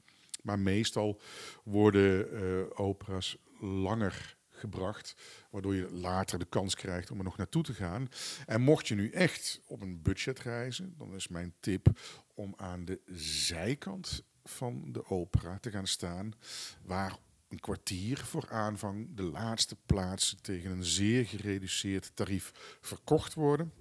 Maar 0.43 0.59
meestal 0.59 1.19
worden 1.63 2.77
opera's 2.77 3.37
langer 3.59 4.37
gebracht, 4.49 5.15
waardoor 5.49 5.75
je 5.75 5.91
later 5.91 6.39
de 6.39 6.45
kans 6.45 6.75
krijgt 6.75 7.11
om 7.11 7.17
er 7.17 7.23
nog 7.23 7.37
naartoe 7.37 7.63
te 7.63 7.73
gaan. 7.73 8.09
En 8.45 8.61
mocht 8.61 8.87
je 8.87 8.95
nu 8.95 9.09
echt 9.09 9.61
op 9.65 9.81
een 9.81 10.01
budget 10.01 10.39
reizen, 10.39 10.95
dan 10.97 11.15
is 11.15 11.27
mijn 11.27 11.53
tip 11.59 11.87
om 12.33 12.53
aan 12.57 12.85
de 12.85 13.01
zijkant 13.45 14.23
van 14.43 14.91
de 14.91 15.05
opera 15.05 15.57
te 15.59 15.71
gaan 15.71 15.87
staan, 15.87 16.33
waar 16.81 17.17
een 17.49 17.59
kwartier 17.59 18.17
voor 18.17 18.49
aanvang 18.49 19.15
de 19.15 19.23
laatste 19.23 19.75
plaatsen 19.85 20.41
tegen 20.41 20.71
een 20.71 20.83
zeer 20.83 21.25
gereduceerd 21.25 22.11
tarief 22.15 22.77
verkocht 22.81 23.33
worden. 23.33 23.73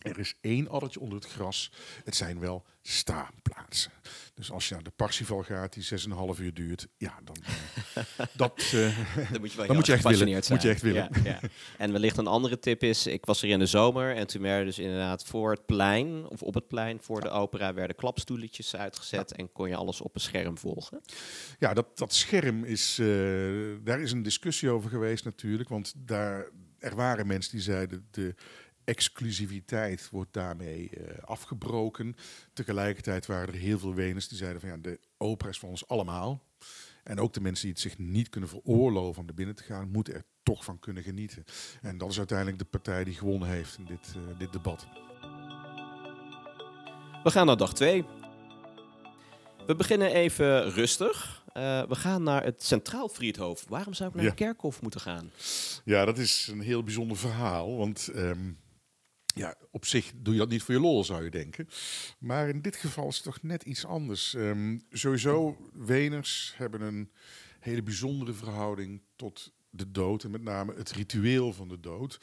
Er 0.00 0.18
is 0.18 0.34
één 0.40 0.68
addertje 0.68 1.00
onder 1.00 1.18
het 1.18 1.30
gras. 1.30 1.72
Het 2.04 2.16
zijn 2.16 2.40
wel 2.40 2.64
staanplaatsen. 2.82 3.92
Dus 4.34 4.50
als 4.50 4.68
je 4.68 4.74
naar 4.74 4.82
de 4.82 4.90
Parsifal 4.90 5.42
gaat, 5.42 5.72
die 5.72 5.88
6,5 6.34 6.40
uur 6.40 6.54
duurt, 6.54 6.86
ja, 6.96 7.18
dan, 7.24 7.36
uh, 7.40 8.24
dat, 8.36 8.72
uh, 8.74 8.98
dan 9.30 9.40
moet 9.40 9.50
je, 9.50 9.56
wel 9.56 9.66
dan 9.66 9.76
moet 9.76 9.86
je 9.86 9.92
echt 9.92 10.02
willen. 10.02 10.18
zijn. 10.18 10.44
Moet 10.48 10.62
je 10.62 10.68
echt 10.68 10.82
willen. 10.82 11.08
Ja, 11.12 11.20
ja. 11.24 11.40
En 11.78 11.92
wellicht 11.92 12.16
een 12.16 12.26
andere 12.26 12.58
tip 12.58 12.82
is, 12.82 13.06
ik 13.06 13.24
was 13.24 13.42
er 13.42 13.48
in 13.48 13.58
de 13.58 13.66
zomer 13.66 14.16
en 14.16 14.26
toen 14.26 14.42
werden 14.42 14.66
dus 14.66 14.78
inderdaad 14.78 15.24
voor 15.24 15.50
het 15.50 15.66
plein, 15.66 16.26
of 16.28 16.42
op 16.42 16.54
het 16.54 16.68
plein 16.68 16.98
voor 17.00 17.20
de 17.20 17.30
opera, 17.30 17.74
werden 17.74 17.96
klapstoeletjes 17.96 18.76
uitgezet 18.76 19.32
en 19.32 19.52
kon 19.52 19.68
je 19.68 19.76
alles 19.76 20.00
op 20.00 20.14
een 20.14 20.20
scherm 20.20 20.58
volgen. 20.58 21.00
Ja, 21.58 21.74
dat, 21.74 21.98
dat 21.98 22.14
scherm 22.14 22.64
is, 22.64 22.98
uh, 22.98 23.76
daar 23.84 24.00
is 24.00 24.12
een 24.12 24.22
discussie 24.22 24.70
over 24.70 24.90
geweest 24.90 25.24
natuurlijk, 25.24 25.68
want 25.68 25.94
daar, 25.96 26.48
er 26.78 26.94
waren 26.94 27.26
mensen 27.26 27.52
die 27.52 27.60
zeiden, 27.60 28.06
de 28.10 28.34
exclusiviteit 28.90 30.08
wordt 30.10 30.32
daarmee 30.32 30.90
uh, 30.92 31.18
afgebroken. 31.24 32.16
Tegelijkertijd 32.52 33.26
waren 33.26 33.48
er 33.48 33.60
heel 33.60 33.78
veel 33.78 33.94
Weners 33.94 34.28
die 34.28 34.38
zeiden 34.38 34.60
van 34.60 34.70
ja, 34.70 34.76
de 34.76 35.00
opera 35.16 35.50
is 35.50 35.58
voor 35.58 35.68
ons 35.68 35.88
allemaal. 35.88 36.42
En 37.04 37.20
ook 37.20 37.32
de 37.32 37.40
mensen 37.40 37.64
die 37.64 37.72
het 37.72 37.82
zich 37.82 37.98
niet 37.98 38.28
kunnen 38.28 38.50
veroorloven 38.50 39.22
om 39.22 39.28
er 39.28 39.34
binnen 39.34 39.54
te 39.54 39.62
gaan, 39.62 39.90
moeten 39.90 40.14
er 40.14 40.24
toch 40.42 40.64
van 40.64 40.78
kunnen 40.78 41.02
genieten. 41.02 41.44
En 41.82 41.98
dat 41.98 42.10
is 42.10 42.18
uiteindelijk 42.18 42.58
de 42.58 42.64
partij 42.64 43.04
die 43.04 43.14
gewonnen 43.14 43.48
heeft 43.48 43.78
in 43.78 43.84
dit, 43.84 44.14
uh, 44.16 44.38
dit 44.38 44.52
debat. 44.52 44.86
We 47.22 47.30
gaan 47.30 47.46
naar 47.46 47.56
dag 47.56 47.74
2. 47.74 48.04
We 49.66 49.74
beginnen 49.74 50.12
even 50.12 50.70
rustig. 50.70 51.44
Uh, 51.56 51.82
we 51.82 51.94
gaan 51.94 52.22
naar 52.22 52.44
het 52.44 52.62
Centraal 52.62 53.08
Friedhof. 53.08 53.64
Waarom 53.68 53.94
zou 53.94 54.08
ik 54.08 54.14
naar 54.14 54.24
ja. 54.24 54.30
de 54.30 54.36
kerkhof 54.36 54.82
moeten 54.82 55.00
gaan? 55.00 55.30
Ja, 55.84 56.04
dat 56.04 56.18
is 56.18 56.48
een 56.52 56.60
heel 56.60 56.82
bijzonder 56.82 57.16
verhaal. 57.16 57.76
Want 57.76 58.10
um, 58.14 58.58
ja, 59.34 59.54
op 59.70 59.86
zich 59.86 60.12
doe 60.16 60.32
je 60.32 60.40
dat 60.40 60.48
niet 60.48 60.62
voor 60.62 60.74
je 60.74 60.80
lol, 60.80 61.04
zou 61.04 61.24
je 61.24 61.30
denken. 61.30 61.68
Maar 62.18 62.48
in 62.48 62.60
dit 62.60 62.76
geval 62.76 63.08
is 63.08 63.14
het 63.14 63.24
toch 63.24 63.42
net 63.42 63.62
iets 63.62 63.84
anders. 63.84 64.34
Um, 64.34 64.82
sowieso, 64.90 65.56
Weners 65.72 66.52
hebben 66.56 66.80
een 66.80 67.10
hele 67.60 67.82
bijzondere 67.82 68.32
verhouding 68.32 69.02
tot 69.16 69.52
de 69.70 69.90
dood. 69.90 70.24
En 70.24 70.30
met 70.30 70.42
name 70.42 70.74
het 70.74 70.90
ritueel 70.90 71.52
van 71.52 71.68
de 71.68 71.80
dood. 71.80 72.20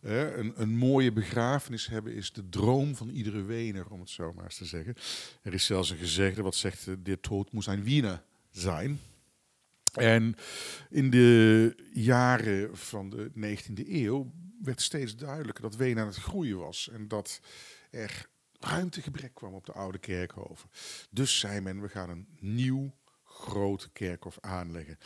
Een, 0.00 0.52
een, 0.60 0.76
mooie 0.76 1.12
begrafenis 1.12 1.86
hebben 1.86 2.14
is 2.14 2.32
de 2.32 2.48
droom 2.48 2.96
van 2.96 3.08
iedere 3.08 3.42
Wener, 3.42 3.90
om 3.90 4.00
het 4.00 4.10
zo 4.10 4.32
maar 4.32 4.44
eens 4.44 4.56
te 4.56 4.64
zeggen. 4.64 4.94
Er 5.42 5.54
is 5.54 5.64
zelfs 5.64 5.90
een 5.90 5.96
gezegde 5.96 6.42
wat 6.42 6.54
zegt, 6.54 6.86
uh, 6.86 6.94
de 7.02 7.18
dood 7.20 7.52
moet 7.52 7.66
een 7.66 7.82
Wiener 7.82 8.22
zijn. 8.50 9.00
En 9.94 10.34
in 10.90 11.10
de 11.10 11.74
jaren 11.92 12.76
van 12.76 13.10
de 13.10 13.30
19e 13.34 13.88
eeuw 13.88 14.32
werd 14.62 14.82
steeds 14.82 15.16
duidelijker 15.16 15.62
dat 15.62 15.76
Wenen 15.76 16.02
aan 16.02 16.08
het 16.08 16.16
groeien 16.16 16.58
was. 16.58 16.88
En 16.88 17.08
dat 17.08 17.40
er 17.90 18.28
ruimtegebrek 18.58 19.34
kwam 19.34 19.54
op 19.54 19.66
de 19.66 19.72
oude 19.72 19.98
kerkhoven. 19.98 20.70
Dus 21.10 21.38
zei 21.38 21.60
men, 21.60 21.80
we 21.80 21.88
gaan 21.88 22.10
een 22.10 22.28
nieuw 22.40 22.94
grote 23.24 23.90
kerkhof 23.90 24.38
aanleggen. 24.40 24.98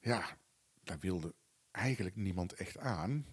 Ja, 0.00 0.38
daar 0.84 0.98
wilde 0.98 1.34
eigenlijk 1.70 2.16
niemand 2.16 2.52
echt 2.52 2.78
aan. 2.78 3.26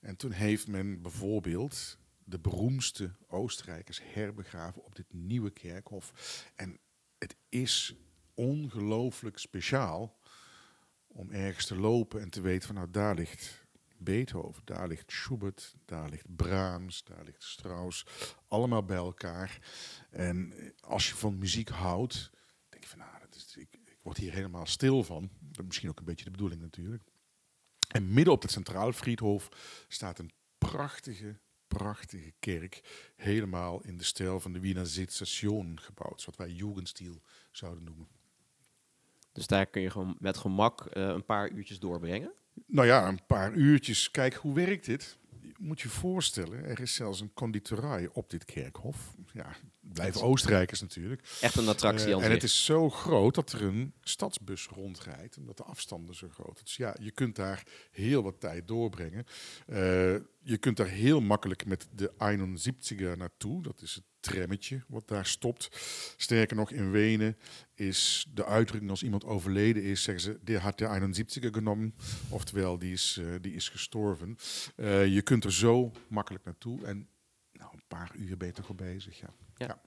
En 0.00 0.16
toen 0.16 0.30
heeft 0.30 0.66
men 0.66 1.02
bijvoorbeeld 1.02 1.98
de 2.24 2.38
beroemdste 2.38 3.14
Oostenrijkers 3.26 4.00
herbegraven 4.02 4.84
op 4.84 4.96
dit 4.96 5.12
nieuwe 5.12 5.50
kerkhof. 5.50 6.12
En 6.54 6.78
het 7.18 7.36
is 7.48 7.96
ongelooflijk 8.34 9.38
speciaal 9.38 10.18
om 11.06 11.30
ergens 11.30 11.66
te 11.66 11.76
lopen 11.76 12.20
en 12.20 12.30
te 12.30 12.40
weten 12.40 12.66
van 12.66 12.74
nou 12.74 12.90
daar 12.90 13.14
ligt 13.14 13.66
Beethoven, 14.00 14.62
daar 14.64 14.88
ligt 14.88 15.12
Schubert, 15.12 15.74
daar 15.84 16.08
ligt 16.08 16.36
Brahms, 16.36 17.04
daar 17.04 17.24
ligt 17.24 17.42
Strauss, 17.42 18.06
allemaal 18.48 18.84
bij 18.84 18.96
elkaar. 18.96 19.58
En 20.10 20.54
als 20.80 21.08
je 21.08 21.14
van 21.14 21.38
muziek 21.38 21.68
houdt, 21.68 22.30
denk 22.68 22.82
je 22.82 22.88
van 22.88 22.98
nou, 22.98 23.18
dat 23.20 23.34
is, 23.34 23.56
ik, 23.56 23.68
ik 23.84 23.98
word 24.02 24.16
hier 24.16 24.32
helemaal 24.32 24.66
stil 24.66 25.02
van. 25.02 25.30
Dat 25.40 25.60
is 25.60 25.66
misschien 25.66 25.88
ook 25.88 25.98
een 25.98 26.04
beetje 26.04 26.24
de 26.24 26.30
bedoeling 26.30 26.60
natuurlijk. 26.60 27.02
En 27.88 28.12
midden 28.12 28.32
op 28.32 28.42
het 28.42 28.50
Centraal 28.50 28.92
Friedhof 28.92 29.48
staat 29.88 30.18
een 30.18 30.32
prachtige, 30.58 31.38
prachtige 31.66 32.32
kerk. 32.38 32.80
Helemaal 33.16 33.82
in 33.82 33.96
de 33.96 34.04
stijl 34.04 34.40
van 34.40 34.52
de 34.52 34.60
Wiener 34.60 34.86
Station 34.86 35.80
gebouwd. 35.80 36.24
Wat 36.24 36.36
wij 36.36 36.50
Jugendstil 36.50 37.22
zouden 37.50 37.84
noemen. 37.84 38.08
Dus 39.32 39.46
daar 39.46 39.66
kun 39.66 39.82
je 39.82 39.90
gewoon 39.90 40.16
met 40.18 40.36
gemak 40.36 40.96
uh, 40.96 41.06
een 41.06 41.24
paar 41.24 41.50
uurtjes 41.50 41.78
doorbrengen? 41.78 42.32
Nou 42.66 42.86
ja, 42.86 43.08
een 43.08 43.26
paar 43.26 43.52
uurtjes. 43.52 44.10
Kijk, 44.10 44.34
hoe 44.34 44.54
werkt 44.54 44.84
dit? 44.84 45.18
Je 45.40 45.54
moet 45.58 45.80
je 45.80 45.88
voorstellen, 45.88 46.64
er 46.64 46.80
is 46.80 46.94
zelfs 46.94 47.20
een 47.20 47.32
conditorij 47.34 48.08
op 48.12 48.30
dit 48.30 48.44
kerkhof. 48.44 49.14
Ja, 49.32 49.56
blijven 49.80 50.22
Oostenrijkers 50.22 50.80
natuurlijk. 50.80 51.22
Echt 51.40 51.56
een 51.56 51.68
attractie. 51.68 52.08
Uh, 52.08 52.24
en 52.24 52.30
het 52.30 52.42
is 52.42 52.64
zo 52.64 52.90
groot 52.90 53.34
dat 53.34 53.52
er 53.52 53.62
een 53.62 53.92
stadsbus 54.00 54.66
rondrijdt, 54.66 55.36
omdat 55.36 55.56
de 55.56 55.62
afstanden 55.62 56.14
zo 56.14 56.28
groot 56.28 56.52
zijn. 56.52 56.64
Dus 56.64 56.76
ja, 56.76 56.96
je 57.00 57.10
kunt 57.10 57.36
daar 57.36 57.62
heel 57.90 58.22
wat 58.22 58.40
tijd 58.40 58.68
doorbrengen. 58.68 59.24
Uh, 59.66 59.76
je 60.42 60.56
kunt 60.60 60.76
daar 60.76 60.88
heel 60.88 61.20
makkelijk 61.20 61.66
met 61.66 61.88
de 61.94 62.12
71er 62.12 63.16
naartoe. 63.16 63.62
Dat 63.62 63.82
is 63.82 63.94
het 63.94 64.04
trammetje 64.32 64.82
wat 64.88 65.08
daar 65.08 65.26
stopt. 65.26 65.68
Sterker 66.16 66.56
nog, 66.56 66.70
in 66.70 66.90
Wenen 66.90 67.36
is 67.74 68.26
de 68.34 68.44
uitdrukking 68.44 68.90
als 68.90 69.02
iemand 69.02 69.24
overleden 69.24 69.82
is, 69.82 70.02
zeggen 70.02 70.22
ze, 70.22 70.38
die 70.42 70.58
had 70.58 70.78
de 70.78 70.84
71er 70.84 71.50
genomen. 71.50 71.94
Oftewel, 72.28 72.78
die 72.78 72.92
is, 72.92 73.18
uh, 73.20 73.34
die 73.40 73.54
is 73.54 73.68
gestorven. 73.68 74.36
Uh, 74.76 75.06
je 75.06 75.22
kunt 75.22 75.44
er 75.44 75.52
zo 75.52 75.92
makkelijk 76.08 76.44
naartoe 76.44 76.86
en 76.86 77.08
nou, 77.52 77.70
een 77.72 77.84
paar 77.88 78.10
uur 78.16 78.52
toch 78.52 78.68
al 78.68 78.74
bezig. 78.74 79.20
Ja. 79.20 79.30
ja. 79.56 79.66
ja. 79.66 79.80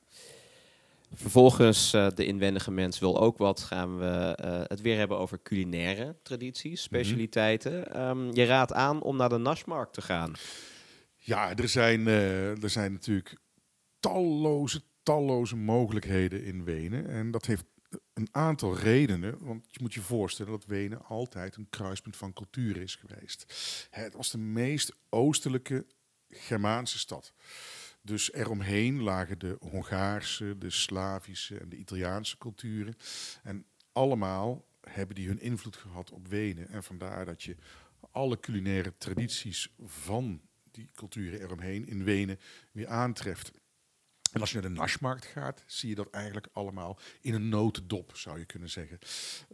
Vervolgens, 1.13 1.93
uh, 1.93 2.07
de 2.15 2.25
inwendige 2.25 2.71
mens 2.71 3.00
wil 3.00 3.19
ook 3.19 3.38
wat, 3.38 3.60
gaan 3.60 3.98
we 4.00 4.38
uh, 4.43 4.62
het 4.63 4.81
weer 4.81 4.98
hebben 4.98 5.17
over 5.17 5.41
culinaire 5.43 6.15
tradities, 6.24 6.81
specialiteiten. 6.81 7.74
Mm 7.74 7.83
-hmm. 7.91 8.27
um, 8.27 8.36
je 8.36 8.45
raadt 8.45 8.74
aan 8.74 9.01
om 9.01 9.17
naar 9.17 9.29
de 9.29 9.38
Naschmarkt 9.38 9.93
te 9.93 10.01
gaan. 10.01 10.33
Ja, 11.17 11.55
er 11.55 11.69
zijn, 11.69 12.00
uh, 12.00 12.63
er 12.63 12.69
zijn 12.69 12.91
natuurlijk 12.91 13.38
talloze, 14.01 14.81
talloze 15.03 15.55
mogelijkheden 15.55 16.43
in 16.43 16.63
Wenen. 16.63 17.10
En 17.10 17.31
dat 17.31 17.46
heeft 17.46 17.65
een 18.13 18.27
aantal 18.31 18.77
redenen. 18.77 19.36
Want 19.39 19.65
je 19.70 19.79
moet 19.81 19.93
je 19.93 20.01
voorstellen 20.01 20.51
dat 20.51 20.65
Wenen 20.65 21.05
altijd 21.05 21.55
een 21.55 21.70
kruispunt 21.70 22.17
van 22.17 22.34
cultuur 22.34 22.77
is 22.77 22.96
geweest. 22.96 23.53
Het 23.89 24.13
was 24.13 24.31
de 24.31 24.38
meest 24.38 24.96
oostelijke 25.10 25.86
Germaanse 26.29 27.00
stad. 27.00 27.34
Dus 28.01 28.34
eromheen 28.34 29.01
lagen 29.01 29.39
de 29.39 29.58
Hongaarse, 29.60 30.58
de 30.58 30.70
Slavische 30.70 31.58
en 31.58 31.70
de 31.70 31.75
Italiaanse 31.75 32.38
culturen. 32.38 32.96
En 33.43 33.65
allemaal 33.91 34.65
hebben 34.81 35.15
die 35.15 35.27
hun 35.27 35.39
invloed 35.39 35.75
gehad 35.75 36.12
op 36.12 36.27
Wenen. 36.27 36.70
En 36.70 36.84
vandaar 36.84 37.25
dat 37.25 37.43
je 37.43 37.55
alle 38.12 38.39
culinaire 38.39 38.93
tradities 38.98 39.74
van 39.79 40.41
die 40.72 40.89
culturen 40.93 41.41
eromheen 41.41 41.88
in 41.88 42.03
Wenen 42.03 42.39
weer 42.72 42.88
aantreft. 42.88 43.51
En 44.31 44.41
als 44.41 44.51
je 44.51 44.59
naar 44.59 44.69
de 44.69 44.75
Naschmarkt 44.77 45.25
gaat, 45.25 45.63
zie 45.65 45.89
je 45.89 45.95
dat 45.95 46.09
eigenlijk 46.09 46.47
allemaal 46.53 47.00
in 47.21 47.33
een 47.33 47.50
notendop, 47.50 48.17
zou 48.17 48.39
je 48.39 48.45
kunnen 48.45 48.69
zeggen. 48.69 48.97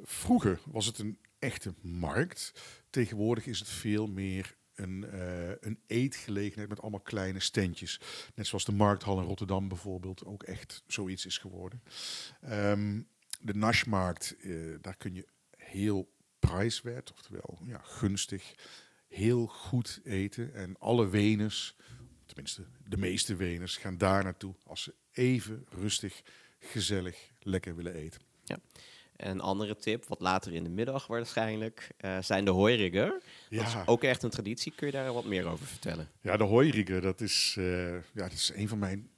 Vroeger 0.04 0.60
was 0.66 0.86
het 0.86 1.00
een 1.00 1.20
echte 1.40 1.74
markt. 1.82 2.54
Tegenwoordig 2.90 3.46
is 3.46 3.60
het 3.60 3.70
veel 3.70 4.08
meer 4.08 4.56
een, 4.76 5.06
uh, 5.14 5.50
een 5.60 5.80
eetgelegenheid 5.88 6.70
met 6.70 6.82
allemaal 6.82 7.00
kleine 7.00 7.40
standjes. 7.40 8.00
Net 8.36 8.48
zoals 8.48 8.66
de 8.66 8.72
Markthal 8.72 9.20
in 9.20 9.26
Rotterdam 9.26 9.68
bijvoorbeeld 9.68 10.26
ook 10.26 10.44
echt 10.44 10.84
zoiets 10.88 11.26
is 11.26 11.38
geworden. 11.38 11.84
Um, 12.52 13.08
de 13.40 13.54
Naschmarkt, 13.54 14.36
uh, 14.40 14.76
daar 14.82 14.98
kun 14.98 15.14
je 15.14 15.28
heel 15.58 16.16
prijswerd, 16.40 17.12
oftewel 17.12 17.60
ja, 17.64 17.82
gunstig, 17.84 18.54
heel 19.08 19.48
goed 19.48 20.00
eten. 20.04 20.54
En 20.54 20.78
alle 20.80 21.10
Weners, 21.10 21.76
tenminste 22.44 22.90
de 22.90 22.98
meeste 22.98 23.36
Weners, 23.36 23.78
gaan 23.78 23.98
daar 23.98 24.24
naartoe 24.24 24.56
als 24.66 24.84
ze 24.84 24.94
even 25.12 25.66
rustig, 25.70 26.22
gezellig, 26.60 27.32
lekker 27.40 27.76
willen 27.76 27.94
eten. 27.94 28.22
Ja. 28.44 28.58
Een 29.16 29.42
andere 29.42 29.76
tip, 29.76 30.06
wat 30.06 30.20
later 30.20 30.54
in 30.54 30.64
de 30.64 30.70
middag 30.70 31.08
waarschijnlijk, 31.08 31.92
uh, 32.02 32.22
zijn 32.22 32.46
de 32.46 32.52
hooiriger. 32.52 33.22
Ja. 33.50 33.64
Dat 33.64 33.68
is 33.68 33.76
ook 33.86 34.04
echt 34.04 34.24
een 34.24 34.30
traditie. 34.30 34.74
Kun 34.76 34.88
je 34.88 34.94
daar 34.94 35.14
wat 35.14 35.26
meer 35.26 35.46
over 35.46 35.66
vertellen? 35.66 36.10
Ja, 36.22 36.38
de 36.38 36.44
hooiriger, 36.44 37.02
dat 37.02 37.22
is, 37.22 37.56
uh, 37.60 37.94
ja, 37.94 38.02
dat 38.14 38.32
is 38.32 38.52
een 38.56 38.68
van 38.68 38.80
mijn, 38.80 39.10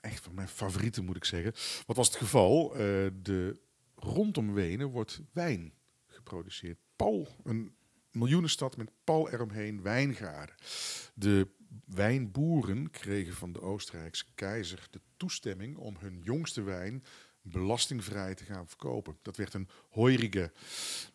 echt 0.00 0.20
van 0.20 0.34
mijn 0.34 0.48
favorieten, 0.48 1.04
moet 1.04 1.16
ik 1.16 1.24
zeggen. 1.24 1.52
Wat 1.86 1.96
was 1.96 2.06
het 2.06 2.16
geval? 2.16 2.72
Uh, 2.72 2.80
de, 3.22 3.60
rondom 3.94 4.54
Wenen 4.54 4.88
wordt 4.88 5.20
wijn 5.32 5.72
geproduceerd. 6.06 6.78
Paul, 6.96 7.28
een 7.44 7.74
miljoenenstad 8.10 8.76
met 8.76 8.90
pal 9.04 9.30
eromheen 9.30 9.82
wijngaarden. 9.82 10.54
De 11.14 11.48
wijnboeren 11.84 12.90
kregen 12.90 13.34
van 13.34 13.52
de 13.52 13.60
Oostenrijkse 13.60 14.24
keizer 14.34 14.86
de 14.90 15.00
toestemming 15.16 15.76
om 15.76 15.96
hun 15.98 16.20
jongste 16.22 16.62
wijn 16.62 17.04
belastingvrij 17.42 18.34
te 18.34 18.44
gaan 18.44 18.68
verkopen. 18.68 19.18
Dat 19.22 19.36
werd 19.36 19.54
een 19.54 19.68
hoirige. 19.88 20.52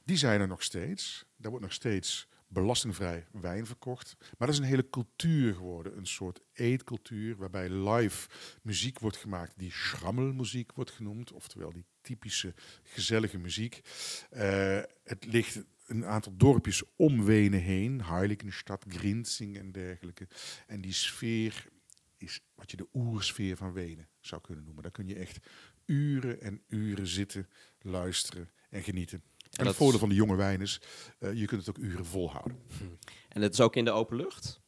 Die 0.03 0.17
zijn 0.17 0.41
er 0.41 0.47
nog 0.47 0.63
steeds. 0.63 1.25
Daar 1.35 1.49
wordt 1.49 1.65
nog 1.65 1.73
steeds 1.73 2.27
belastingvrij 2.47 3.27
wijn 3.31 3.65
verkocht. 3.65 4.15
Maar 4.19 4.47
dat 4.47 4.49
is 4.49 4.57
een 4.57 4.67
hele 4.67 4.89
cultuur 4.89 5.53
geworden. 5.53 5.97
Een 5.97 6.07
soort 6.07 6.41
eetcultuur 6.53 7.35
waarbij 7.35 7.69
live 7.69 8.29
muziek 8.61 8.99
wordt 8.99 9.17
gemaakt 9.17 9.53
die 9.57 9.71
schrammelmuziek 9.71 10.71
wordt 10.71 10.91
genoemd. 10.91 11.31
Oftewel 11.31 11.71
die 11.71 11.85
typische 12.01 12.53
gezellige 12.83 13.37
muziek. 13.37 13.81
Uh, 14.33 14.79
het 15.03 15.25
ligt 15.25 15.63
een 15.87 16.05
aantal 16.05 16.33
dorpjes 16.37 16.83
om 16.95 17.25
Wenen 17.25 17.61
heen. 17.61 18.03
Heiligenstad, 18.03 18.85
Grinzing 18.87 19.57
en 19.57 19.71
dergelijke. 19.71 20.27
En 20.67 20.81
die 20.81 20.93
sfeer 20.93 21.67
is 22.17 22.41
wat 22.55 22.71
je 22.71 22.77
de 22.77 22.87
oersfeer 22.93 23.57
van 23.57 23.73
Wenen 23.73 24.07
zou 24.19 24.41
kunnen 24.41 24.63
noemen. 24.63 24.83
Daar 24.83 24.91
kun 24.91 25.07
je 25.07 25.15
echt 25.15 25.37
uren 25.85 26.41
en 26.41 26.61
uren 26.67 27.07
zitten, 27.07 27.49
luisteren 27.81 28.49
en 28.69 28.83
genieten. 28.83 29.23
En, 29.51 29.65
het 29.65 29.75
voordeel 29.75 29.99
van 29.99 30.09
de 30.09 30.15
jonge 30.15 30.35
wijn 30.35 30.61
is, 30.61 30.81
uh, 31.19 31.33
je 31.33 31.45
kunt 31.45 31.65
het 31.65 31.77
ook 31.77 31.83
uren 31.83 32.05
volhouden. 32.05 32.57
En 33.29 33.41
het 33.41 33.53
is 33.53 33.61
ook 33.61 33.75
in 33.75 33.85
de 33.85 33.91
open 33.91 34.17
lucht? 34.17 34.61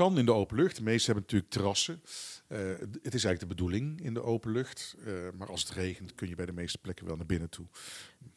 Kan 0.00 0.18
in 0.18 0.24
de 0.24 0.32
open 0.32 0.56
lucht. 0.56 0.76
De 0.76 0.82
meeste 0.82 1.04
hebben 1.04 1.22
natuurlijk 1.22 1.52
terrassen. 1.52 2.02
Uh, 2.48 2.58
het 3.02 3.14
is 3.14 3.24
eigenlijk 3.24 3.40
de 3.40 3.46
bedoeling 3.46 4.00
in 4.00 4.14
de 4.14 4.22
open 4.22 4.52
lucht. 4.52 4.96
Uh, 4.98 5.28
maar 5.38 5.48
als 5.48 5.62
het 5.62 5.70
regent 5.70 6.14
kun 6.14 6.28
je 6.28 6.34
bij 6.34 6.46
de 6.46 6.52
meeste 6.52 6.78
plekken 6.78 7.06
wel 7.06 7.16
naar 7.16 7.26
binnen 7.26 7.48
toe. 7.48 7.66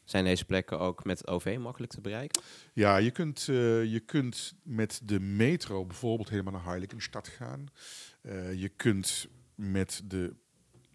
Zijn 0.04 0.24
deze 0.24 0.46
plekken 0.46 0.80
ook 0.80 1.04
met 1.04 1.28
OV 1.28 1.58
makkelijk 1.60 1.92
te 1.92 2.02
bereiken? 2.02 2.42
Ja, 2.74 2.98
je 2.98 3.12
kunt, 3.12 3.48
uh, 3.48 3.86
je 3.86 4.00
kunt 4.00 4.54
met 4.64 5.02
de 5.04 5.20
metro 5.20 5.86
bijvoorbeeld 5.86 6.30
helemaal 6.30 6.54
naar 6.54 6.66
Heiligenstad 6.66 7.28
gaan. 7.28 7.68
je 8.56 8.72
kunt 8.76 9.28
met 9.56 10.02
de 10.06 10.36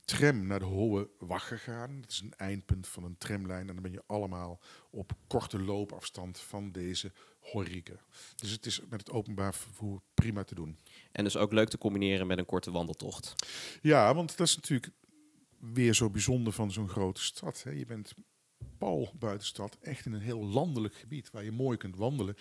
tram 0.05 0.47
naar 0.47 0.59
de 0.59 0.65
Hohe 0.65 1.09
Wache 1.19 1.59
gaan. 1.59 2.01
Dat 2.01 2.11
is 2.11 2.21
een 2.21 2.35
eindpunt 2.37 2.89
van 2.89 3.05
een 3.05 3.19
tramlijn. 3.19 3.69
En 3.69 3.75
dan 3.75 3.83
ben 3.83 3.93
je 3.93 4.03
allemaal 4.07 4.61
op 4.91 5.13
korte 5.27 5.61
loopafstand 5.63 6.41
van 6.41 6.73
deze 6.73 7.13
Dus 8.37 8.51
het 8.51 8.67
is 8.67 8.81
met 8.89 9.01
het 9.01 9.11
openbaar 9.11 9.55
vervoer 9.55 10.01
prima 10.15 10.45
te 10.45 10.55
doen. 10.55 10.79
En 11.13 11.25
dus 11.25 11.37
ook 11.37 11.53
leuk 11.53 11.69
te 11.69 11.79
combineren 11.79 12.27
met 12.27 12.39
een 12.39 12.47
korte 12.47 12.71
wandeltocht. 12.71 13.35
Ja, 13.83 14.15
want 14.15 14.37
dat 14.37 14.47
is 14.47 14.57
natuurlijk 14.57 14.93
weer 15.59 15.95
zo 15.95 16.11
bijzonder 16.11 16.53
van 16.53 16.73
zo'n 16.73 16.89
grote 16.89 17.23
stad. 17.23 17.63
Hè. 17.63 17.71
Je 17.71 17.87
bent 17.87 18.15
pal 18.79 19.13
buitenstad, 19.19 19.77
echt 19.81 20.07
in 20.07 20.13
een 20.13 20.21
heel 20.21 20.45
landelijk 20.45 20.95
gebied 20.95 21.31
waar 21.31 21.45
je 21.45 21.53
mooi 21.53 21.77
kunt 21.77 21.97
wandelen. 21.97 22.37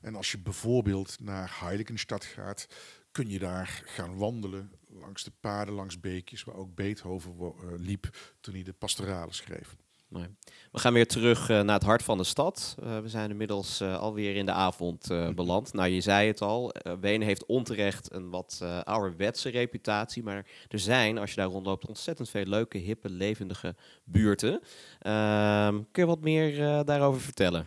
En 0.00 0.14
als 0.14 0.30
je 0.30 0.38
bijvoorbeeld 0.38 1.20
naar 1.20 1.56
Heiligenstad 1.60 2.24
gaat, 2.24 2.68
kun 3.10 3.30
je 3.30 3.38
daar 3.38 3.82
gaan 3.84 4.16
wandelen 4.16 4.72
langs 4.88 5.24
de 5.24 5.32
paden, 5.40 5.74
langs 5.74 6.00
beekjes, 6.00 6.44
waar 6.44 6.54
ook 6.54 6.74
Beethoven 6.74 7.36
uh, 7.38 7.52
liep 7.76 8.34
toen 8.40 8.54
hij 8.54 8.62
de 8.62 8.72
pastoralen 8.72 9.34
schreef. 9.34 9.76
We 10.08 10.78
gaan 10.78 10.92
weer 10.92 11.06
terug 11.06 11.48
uh, 11.48 11.60
naar 11.60 11.74
het 11.74 11.84
hart 11.84 12.02
van 12.02 12.18
de 12.18 12.24
stad. 12.24 12.76
Uh, 12.82 12.98
we 13.00 13.08
zijn 13.08 13.30
inmiddels 13.30 13.80
uh, 13.80 13.98
alweer 13.98 14.36
in 14.36 14.46
de 14.46 14.52
avond 14.52 15.06
beland. 15.34 15.72
Nou, 15.72 15.88
je 15.88 16.00
zei 16.00 16.26
het 16.26 16.40
al, 16.40 16.74
Wenen 17.00 17.26
heeft 17.26 17.46
onterecht 17.46 18.12
een 18.12 18.30
wat 18.30 18.64
ouderwetse 18.84 19.48
reputatie. 19.48 20.22
Maar 20.22 20.46
er 20.68 20.78
zijn, 20.78 21.18
als 21.18 21.30
je 21.30 21.36
daar 21.36 21.46
rondloopt, 21.46 21.86
ontzettend 21.86 22.30
veel 22.30 22.44
leuke, 22.44 22.78
hippe, 22.78 23.10
levendige 23.10 23.74
buurten. 24.04 24.60
Ehm, 24.98 25.74
kun 25.92 26.02
je 26.02 26.06
wat 26.06 26.20
meer 26.20 26.84
daarover 26.84 27.20
vertellen? 27.20 27.66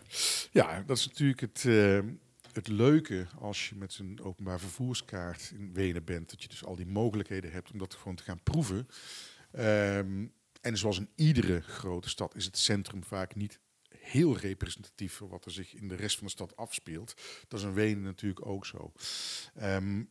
Ja, 0.50 0.82
dat 0.86 0.96
is 0.96 1.06
natuurlijk 1.06 1.40
het 1.40 1.64
het 2.52 2.68
leuke 2.68 3.26
als 3.38 3.68
je 3.68 3.74
met 3.74 3.92
zo'n 3.92 4.20
openbaar 4.22 4.60
vervoerskaart 4.60 5.52
in 5.54 5.72
Wenen 5.72 6.04
bent, 6.04 6.30
dat 6.30 6.42
je 6.42 6.48
dus 6.48 6.64
al 6.64 6.76
die 6.76 6.86
mogelijkheden 6.86 7.52
hebt 7.52 7.70
om 7.72 7.78
dat 7.78 7.94
gewoon 7.94 8.16
te 8.16 8.22
gaan 8.22 8.42
proeven. 8.42 8.88
Um, 9.58 10.32
en 10.62 10.78
zoals 10.78 10.98
in 10.98 11.08
iedere 11.14 11.60
grote 11.60 12.08
stad 12.08 12.34
is 12.34 12.44
het 12.44 12.58
centrum 12.58 13.04
vaak 13.04 13.34
niet 13.34 13.60
heel 13.98 14.36
representatief 14.36 15.12
voor 15.12 15.28
wat 15.28 15.44
er 15.44 15.50
zich 15.50 15.74
in 15.74 15.88
de 15.88 15.94
rest 15.94 16.16
van 16.16 16.26
de 16.26 16.32
stad 16.32 16.56
afspeelt. 16.56 17.14
Dat 17.48 17.60
is 17.60 17.66
in 17.66 17.74
Wenen 17.74 18.02
natuurlijk 18.02 18.46
ook 18.46 18.66
zo. 18.66 18.92
Um, 19.62 20.10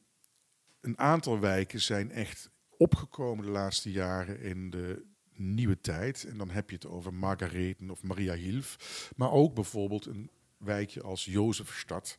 een 0.81 0.97
aantal 0.97 1.39
wijken 1.39 1.81
zijn 1.81 2.11
echt 2.11 2.49
opgekomen 2.77 3.45
de 3.45 3.51
laatste 3.51 3.91
jaren 3.91 4.39
in 4.39 4.69
de 4.69 5.05
nieuwe 5.33 5.81
tijd. 5.81 6.23
En 6.23 6.37
dan 6.37 6.49
heb 6.49 6.69
je 6.69 6.75
het 6.75 6.87
over 6.87 7.13
Margareten 7.13 7.89
of 7.89 8.03
Maria 8.03 8.33
Hilf. 8.33 9.09
Maar 9.15 9.31
ook 9.31 9.53
bijvoorbeeld 9.53 10.05
een 10.05 10.29
wijkje 10.57 11.01
als 11.01 11.25
Jozefstad, 11.25 12.17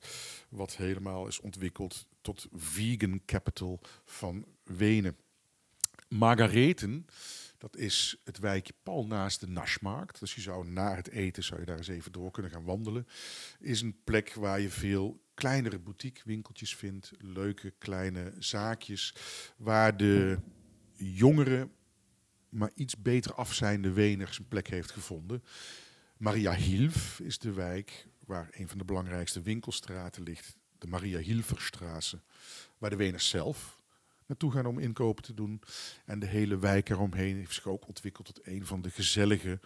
wat 0.48 0.76
helemaal 0.76 1.26
is 1.26 1.40
ontwikkeld 1.40 2.06
tot 2.20 2.48
vegan 2.52 3.22
capital 3.26 3.80
van 4.04 4.46
Wenen. 4.64 5.16
Margareten, 6.08 7.06
dat 7.62 7.76
is 7.76 8.16
het 8.24 8.38
wijkje 8.38 8.72
pal 8.82 9.06
naast 9.06 9.40
de 9.40 9.48
Naschmarkt. 9.48 10.20
Dus 10.20 10.34
je 10.34 10.40
zou 10.40 10.68
na 10.68 10.94
het 10.94 11.08
eten 11.08 11.44
zou 11.44 11.60
je 11.60 11.66
daar 11.66 11.76
eens 11.76 11.88
even 11.88 12.12
door 12.12 12.30
kunnen 12.30 12.52
gaan 12.52 12.64
wandelen. 12.64 13.06
Is 13.60 13.80
een 13.80 13.96
plek 14.04 14.34
waar 14.34 14.60
je 14.60 14.70
veel 14.70 15.22
kleinere 15.34 15.78
boutiquewinkeltjes 15.78 16.76
vindt, 16.76 17.12
leuke 17.18 17.70
kleine 17.78 18.32
zaakjes, 18.38 19.14
waar 19.56 19.96
de 19.96 20.38
jongeren, 20.94 21.72
maar 22.48 22.70
iets 22.74 23.02
beter 23.02 23.34
afzijnde 23.34 23.92
Weners 23.92 24.38
een 24.38 24.48
plek 24.48 24.68
heeft 24.68 24.90
gevonden. 24.90 25.44
Maria 26.16 26.52
Hilf 26.52 27.20
is 27.20 27.38
de 27.38 27.52
wijk 27.52 28.06
waar 28.26 28.48
een 28.50 28.68
van 28.68 28.78
de 28.78 28.84
belangrijkste 28.84 29.42
winkelstraten 29.42 30.22
ligt, 30.22 30.56
de 30.78 30.86
Maria 30.86 31.18
Hilverstraße, 31.18 32.20
waar 32.78 32.90
de 32.90 32.96
Weners 32.96 33.28
zelf 33.28 33.81
naartoe 34.26 34.52
gaan 34.52 34.66
om 34.66 34.78
inkopen 34.78 35.22
te 35.22 35.34
doen. 35.34 35.62
En 36.04 36.18
de 36.18 36.26
hele 36.26 36.58
wijk 36.58 36.88
eromheen 36.88 37.36
heeft 37.36 37.54
zich 37.54 37.66
ook 37.66 37.88
ontwikkeld 37.88 38.26
tot 38.26 38.46
een 38.46 38.66
van 38.66 38.82
de 38.82 38.90
gezellige 38.90 39.60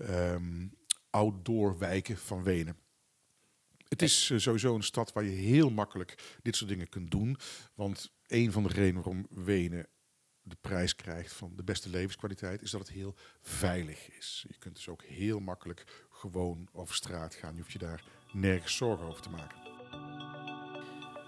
um, 0.00 0.72
outdoor 1.10 1.78
wijken 1.78 2.16
van 2.16 2.42
Wenen. 2.42 2.76
Het 3.88 4.02
is 4.02 4.30
uh, 4.30 4.38
sowieso 4.38 4.74
een 4.74 4.82
stad 4.82 5.12
waar 5.12 5.24
je 5.24 5.30
heel 5.30 5.70
makkelijk 5.70 6.38
dit 6.42 6.56
soort 6.56 6.70
dingen 6.70 6.88
kunt 6.88 7.10
doen. 7.10 7.36
Want 7.74 8.12
een 8.26 8.52
van 8.52 8.62
de 8.62 8.68
redenen 8.68 9.02
waarom 9.02 9.26
Wenen 9.30 9.86
de 10.42 10.56
prijs 10.60 10.96
krijgt 10.96 11.32
van 11.32 11.52
de 11.56 11.64
beste 11.64 11.88
levenskwaliteit, 11.88 12.62
is 12.62 12.70
dat 12.70 12.80
het 12.80 12.90
heel 12.90 13.14
veilig 13.40 14.16
is. 14.16 14.44
Je 14.48 14.58
kunt 14.58 14.74
dus 14.74 14.88
ook 14.88 15.02
heel 15.02 15.40
makkelijk 15.40 16.06
gewoon 16.10 16.68
over 16.72 16.94
straat 16.94 17.34
gaan. 17.34 17.54
Je 17.54 17.60
hoeft 17.60 17.72
je 17.72 17.78
daar 17.78 18.04
nergens 18.32 18.76
zorgen 18.76 19.06
over 19.06 19.22
te 19.22 19.30
maken. 19.30 20.35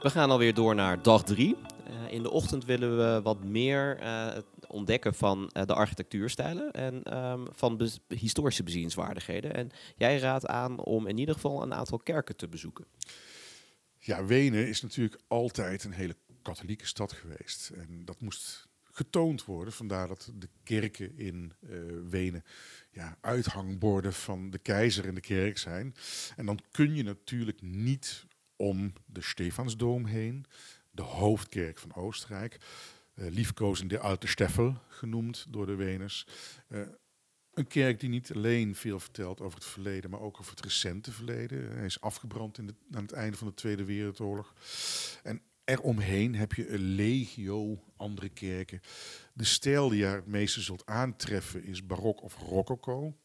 We 0.02 0.10
gaan 0.10 0.30
alweer 0.30 0.54
door 0.54 0.74
naar 0.74 1.02
dag 1.02 1.24
drie. 1.24 1.56
Uh, 1.90 2.12
in 2.12 2.22
de 2.22 2.30
ochtend 2.30 2.64
willen 2.64 2.96
we 2.96 3.22
wat 3.22 3.44
meer 3.44 4.02
uh, 4.02 4.36
ontdekken 4.66 5.14
van 5.14 5.50
uh, 5.52 5.62
de 5.64 5.74
architectuurstijlen 5.74 6.70
en 6.70 7.18
um, 7.18 7.46
van 7.50 7.88
historische 8.08 8.62
bezienswaardigheden. 8.62 9.54
En 9.54 9.70
jij 9.96 10.18
raadt 10.18 10.46
aan 10.46 10.78
om 10.78 11.06
in 11.06 11.18
ieder 11.18 11.34
geval 11.34 11.62
een 11.62 11.74
aantal 11.74 11.98
kerken 11.98 12.36
te 12.36 12.48
bezoeken. 12.48 12.84
Ja, 13.98 14.24
Wenen 14.24 14.68
is 14.68 14.82
natuurlijk 14.82 15.22
altijd 15.28 15.84
een 15.84 15.92
hele 15.92 16.16
katholieke 16.42 16.86
stad 16.86 17.12
geweest. 17.12 17.70
En 17.70 18.04
dat 18.04 18.20
moest 18.20 18.68
getoond 18.82 19.44
worden. 19.44 19.72
Vandaar 19.72 20.08
dat 20.08 20.32
de 20.34 20.48
kerken 20.62 21.18
in 21.18 21.52
Wenen 22.08 22.44
ja, 22.90 23.16
uithangborden 23.20 24.12
van 24.12 24.50
de 24.50 24.58
keizer 24.58 25.06
in 25.06 25.14
de 25.14 25.20
kerk 25.20 25.58
zijn. 25.58 25.94
En 26.36 26.46
dan 26.46 26.58
kun 26.70 26.94
je 26.94 27.02
natuurlijk 27.02 27.62
niet 27.62 28.26
om 28.58 28.92
de 29.06 29.22
Stefansdoom 29.22 30.04
heen, 30.06 30.44
de 30.90 31.02
hoofdkerk 31.02 31.78
van 31.78 31.94
Oostenrijk, 31.94 32.58
uh, 33.14 33.30
liefkozend 33.30 33.90
de 33.90 33.98
Alte 33.98 34.26
Steffel 34.26 34.76
genoemd 34.88 35.46
door 35.48 35.66
de 35.66 35.74
Weners. 35.74 36.26
Uh, 36.68 36.80
een 37.54 37.66
kerk 37.66 38.00
die 38.00 38.08
niet 38.08 38.34
alleen 38.34 38.74
veel 38.74 39.00
vertelt 39.00 39.40
over 39.40 39.58
het 39.58 39.68
verleden, 39.68 40.10
maar 40.10 40.20
ook 40.20 40.40
over 40.40 40.50
het 40.50 40.64
recente 40.64 41.12
verleden. 41.12 41.76
Hij 41.76 41.84
is 41.84 42.00
afgebrand 42.00 42.58
in 42.58 42.76
aan 42.92 43.02
het 43.02 43.12
einde 43.12 43.36
van 43.36 43.46
de 43.46 43.54
Tweede 43.54 43.84
Wereldoorlog. 43.84 44.54
En 45.22 45.42
eromheen 45.64 46.34
heb 46.34 46.52
je 46.52 46.68
een 46.68 46.94
legio 46.94 47.82
andere 47.96 48.28
kerken. 48.28 48.80
De 49.32 49.44
stijl 49.44 49.88
die 49.88 49.98
je 49.98 50.04
het 50.04 50.26
meeste 50.26 50.60
zult 50.60 50.86
aantreffen 50.86 51.64
is 51.64 51.86
barok 51.86 52.22
of 52.22 52.36
rococo. 52.36 53.16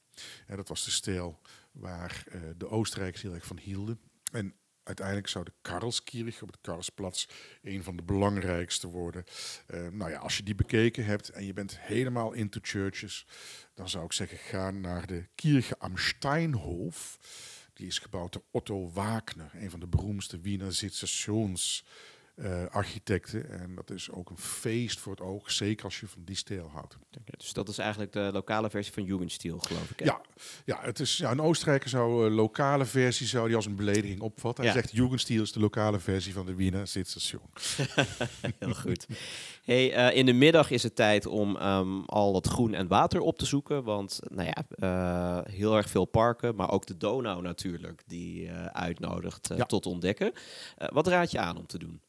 Ja, 0.47 0.55
dat 0.55 0.67
was 0.67 0.85
de 0.85 0.91
stijl 0.91 1.39
waar 1.71 2.25
uh, 2.27 2.41
de 2.57 2.69
Oostenrijkers 2.69 3.21
heel 3.21 3.33
erg 3.33 3.45
van 3.45 3.57
hielden. 3.57 3.99
En 4.31 4.53
uiteindelijk 4.83 5.27
zou 5.27 5.45
de 5.45 5.53
Karlskirch 5.61 6.41
op 6.41 6.47
het 6.47 6.61
Karlsplatz 6.61 7.27
een 7.61 7.83
van 7.83 7.95
de 7.95 8.03
belangrijkste 8.03 8.87
worden. 8.87 9.23
Uh, 9.67 9.87
nou 9.87 10.11
ja, 10.11 10.17
als 10.17 10.37
je 10.37 10.43
die 10.43 10.55
bekeken 10.55 11.05
hebt 11.05 11.29
en 11.29 11.45
je 11.45 11.53
bent 11.53 11.79
helemaal 11.79 12.31
into 12.31 12.59
churches, 12.61 13.25
dan 13.73 13.89
zou 13.89 14.05
ik 14.05 14.13
zeggen, 14.13 14.37
ga 14.37 14.71
naar 14.71 15.07
de 15.07 15.27
Kirche 15.35 15.79
am 15.79 15.97
Steinhof. 15.97 17.19
Die 17.73 17.87
is 17.87 17.99
gebouwd 17.99 18.33
door 18.33 18.43
Otto 18.51 18.91
Wagner, 18.91 19.51
een 19.53 19.69
van 19.69 19.79
de 19.79 19.87
beroemdste 19.87 20.39
Wiener 20.39 20.73
Sezessions 20.73 21.85
eh, 22.35 22.65
architecten. 22.69 23.49
En 23.49 23.75
dat 23.75 23.89
is 23.91 24.11
ook 24.11 24.29
een 24.29 24.37
feest 24.37 24.99
voor 24.99 25.11
het 25.11 25.21
oog, 25.21 25.51
zeker 25.51 25.85
als 25.85 25.99
je 25.99 26.07
van 26.07 26.21
die 26.23 26.35
stijl 26.35 26.69
houdt. 26.73 26.97
Dus 27.37 27.53
dat 27.53 27.69
is 27.69 27.77
eigenlijk 27.77 28.11
de 28.11 28.29
lokale 28.33 28.69
versie 28.69 28.93
van 28.93 29.03
Jugendstil, 29.03 29.59
geloof 29.59 29.89
ik. 29.91 29.99
hè? 29.99 30.05
Ja, 30.05 30.21
ja, 30.65 30.79
het 30.81 30.99
is, 30.99 31.17
ja, 31.17 31.31
een 31.31 31.41
Oostenrijker 31.41 31.89
zou 31.89 32.25
een 32.25 32.31
lokale 32.33 32.85
versie 32.85 33.27
zou 33.27 33.47
die 33.47 33.55
als 33.55 33.65
een 33.65 33.75
belediging 33.75 34.21
opvatten. 34.21 34.63
Hij 34.65 34.73
Ja. 34.73 34.79
zegt 34.81 34.93
Jugendstil 34.95 35.41
is 35.41 35.51
de 35.51 35.59
lokale 35.59 35.99
versie 35.99 36.33
van 36.33 36.45
de 36.45 36.55
Wiener 36.55 36.87
Zitstation. 36.87 37.41
Heel 38.59 38.73
goed. 38.73 39.05
Hey, 39.63 39.93
eh, 39.93 40.17
in 40.17 40.25
de 40.25 40.33
middag 40.33 40.69
is 40.71 40.83
het 40.83 40.95
tijd 40.95 41.25
om 41.25 41.55
ehm, 41.57 41.99
al 42.05 42.35
het 42.35 42.47
groen 42.47 42.73
en 42.73 42.87
water 42.87 43.19
op 43.19 43.37
te 43.37 43.45
zoeken. 43.45 43.83
Want 43.83 44.19
nou 44.29 44.49
ja, 44.55 45.43
heel 45.49 45.75
erg 45.77 45.89
veel 45.89 46.05
parken, 46.05 46.55
maar 46.55 46.71
ook 46.71 46.85
de 46.85 46.97
Donau 46.97 47.41
natuurlijk, 47.41 48.03
die 48.07 48.51
uitnodigt 48.71 49.49
Ja. 49.55 49.65
tot 49.65 49.85
ontdekken. 49.85 50.31
Wat 50.93 51.07
raad 51.07 51.31
je 51.31 51.39
aan 51.39 51.57
om 51.57 51.65
te 51.67 51.77
doen? 51.77 52.01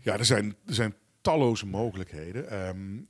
Ja, 0.00 0.18
er 0.18 0.24
zijn, 0.24 0.56
er 0.66 0.74
zijn 0.74 0.94
talloze 1.20 1.66
mogelijkheden. 1.66 2.50
Ehm, 2.50 3.00